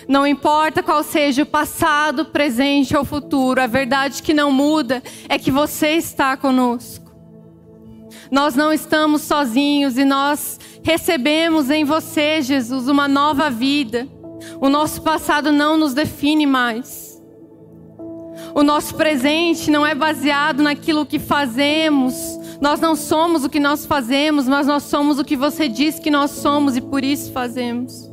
Não 0.08 0.26
importa 0.26 0.82
qual 0.82 1.04
seja 1.04 1.44
o 1.44 1.46
passado, 1.46 2.24
presente 2.24 2.96
ou 2.96 3.04
futuro, 3.04 3.62
a 3.62 3.68
verdade 3.68 4.24
que 4.24 4.34
não 4.34 4.50
muda 4.50 5.04
é 5.28 5.38
que 5.38 5.52
você 5.52 5.90
está 5.90 6.38
conosco. 6.38 7.12
Nós 8.32 8.56
não 8.56 8.72
estamos 8.72 9.24
sozinhos 9.24 9.98
e 9.98 10.06
nós 10.06 10.58
recebemos 10.82 11.70
em 11.70 11.84
você, 11.84 12.42
Jesus, 12.42 12.88
uma 12.88 13.10
nova 13.10 13.50
vida. 13.50 14.08
O 14.62 14.70
nosso 14.70 15.02
passado 15.02 15.52
não 15.52 15.76
nos 15.76 15.94
define 15.94 16.46
mais. 16.46 17.05
O 18.56 18.64
nosso 18.64 18.96
presente 18.96 19.70
não 19.70 19.86
é 19.86 19.94
baseado 19.94 20.64
naquilo 20.64 21.06
que 21.06 21.20
fazemos. 21.20 22.16
Nós 22.62 22.80
não 22.80 22.96
somos 22.96 23.44
o 23.44 23.50
que 23.50 23.60
nós 23.60 23.86
fazemos, 23.86 24.48
mas 24.48 24.66
nós 24.66 24.84
somos 24.84 25.20
o 25.20 25.26
que 25.26 25.36
você 25.36 25.68
diz 25.68 26.00
que 26.00 26.10
nós 26.10 26.32
somos 26.32 26.78
e 26.78 26.82
por 26.82 27.04
isso 27.04 27.34
fazemos. 27.34 28.10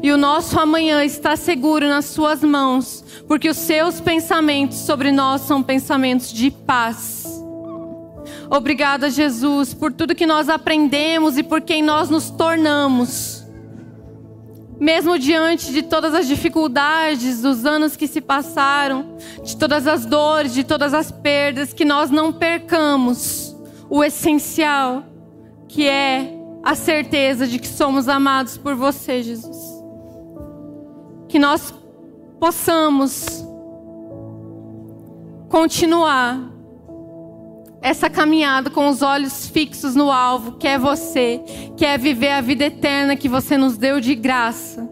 E 0.00 0.12
o 0.12 0.16
nosso 0.16 0.58
amanhã 0.60 1.04
está 1.04 1.34
seguro 1.34 1.88
nas 1.88 2.04
Suas 2.04 2.44
mãos, 2.44 3.04
porque 3.26 3.50
os 3.50 3.56
Seus 3.56 4.00
pensamentos 4.00 4.78
sobre 4.78 5.10
nós 5.10 5.40
são 5.40 5.64
pensamentos 5.64 6.32
de 6.32 6.52
paz. 6.52 7.26
Obrigada, 8.48 9.10
Jesus, 9.10 9.74
por 9.74 9.92
tudo 9.92 10.14
que 10.14 10.26
nós 10.26 10.48
aprendemos 10.48 11.36
e 11.36 11.42
por 11.42 11.60
quem 11.60 11.82
nós 11.82 12.08
nos 12.08 12.30
tornamos. 12.30 13.33
Mesmo 14.78 15.18
diante 15.18 15.72
de 15.72 15.82
todas 15.82 16.14
as 16.14 16.26
dificuldades 16.26 17.40
dos 17.40 17.64
anos 17.64 17.96
que 17.96 18.06
se 18.06 18.20
passaram, 18.20 19.16
de 19.42 19.56
todas 19.56 19.86
as 19.86 20.04
dores, 20.04 20.52
de 20.52 20.64
todas 20.64 20.92
as 20.92 21.10
perdas, 21.10 21.72
que 21.72 21.84
nós 21.84 22.10
não 22.10 22.32
percamos 22.32 23.56
o 23.88 24.02
essencial, 24.02 25.04
que 25.68 25.88
é 25.88 26.34
a 26.62 26.74
certeza 26.74 27.46
de 27.46 27.58
que 27.58 27.68
somos 27.68 28.08
amados 28.08 28.56
por 28.56 28.74
você, 28.74 29.22
Jesus. 29.22 29.58
Que 31.28 31.38
nós 31.38 31.72
possamos 32.40 33.26
continuar 35.48 36.53
essa 37.84 38.08
caminhada 38.08 38.70
com 38.70 38.88
os 38.88 39.02
olhos 39.02 39.46
fixos 39.46 39.94
no 39.94 40.10
alvo, 40.10 40.52
que 40.52 40.66
é 40.66 40.78
você, 40.78 41.38
que 41.76 41.84
é 41.84 41.98
viver 41.98 42.30
a 42.30 42.40
vida 42.40 42.64
eterna 42.64 43.14
que 43.14 43.28
você 43.28 43.58
nos 43.58 43.76
deu 43.76 44.00
de 44.00 44.14
graça, 44.14 44.88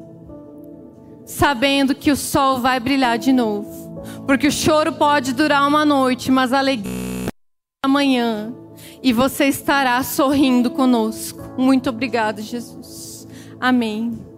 sabendo 1.24 1.95
que 1.95 2.11
o 2.11 2.16
sol 2.16 2.59
vai 2.59 2.78
brilhar 2.78 3.16
de 3.16 3.32
novo, 3.32 4.03
porque 4.26 4.47
o 4.47 4.53
choro 4.53 4.93
pode 4.93 5.32
durar 5.32 5.66
uma 5.66 5.86
noite, 5.86 6.30
mas 6.30 6.53
a 6.53 6.59
alegria 6.59 7.28
amanhã, 7.82 8.53
e 9.03 9.11
você 9.11 9.47
estará 9.47 10.03
sorrindo 10.03 10.70
conosco. 10.70 11.40
Muito 11.57 11.88
obrigado, 11.88 12.43
Jesus. 12.43 13.26
Amém. 13.59 14.32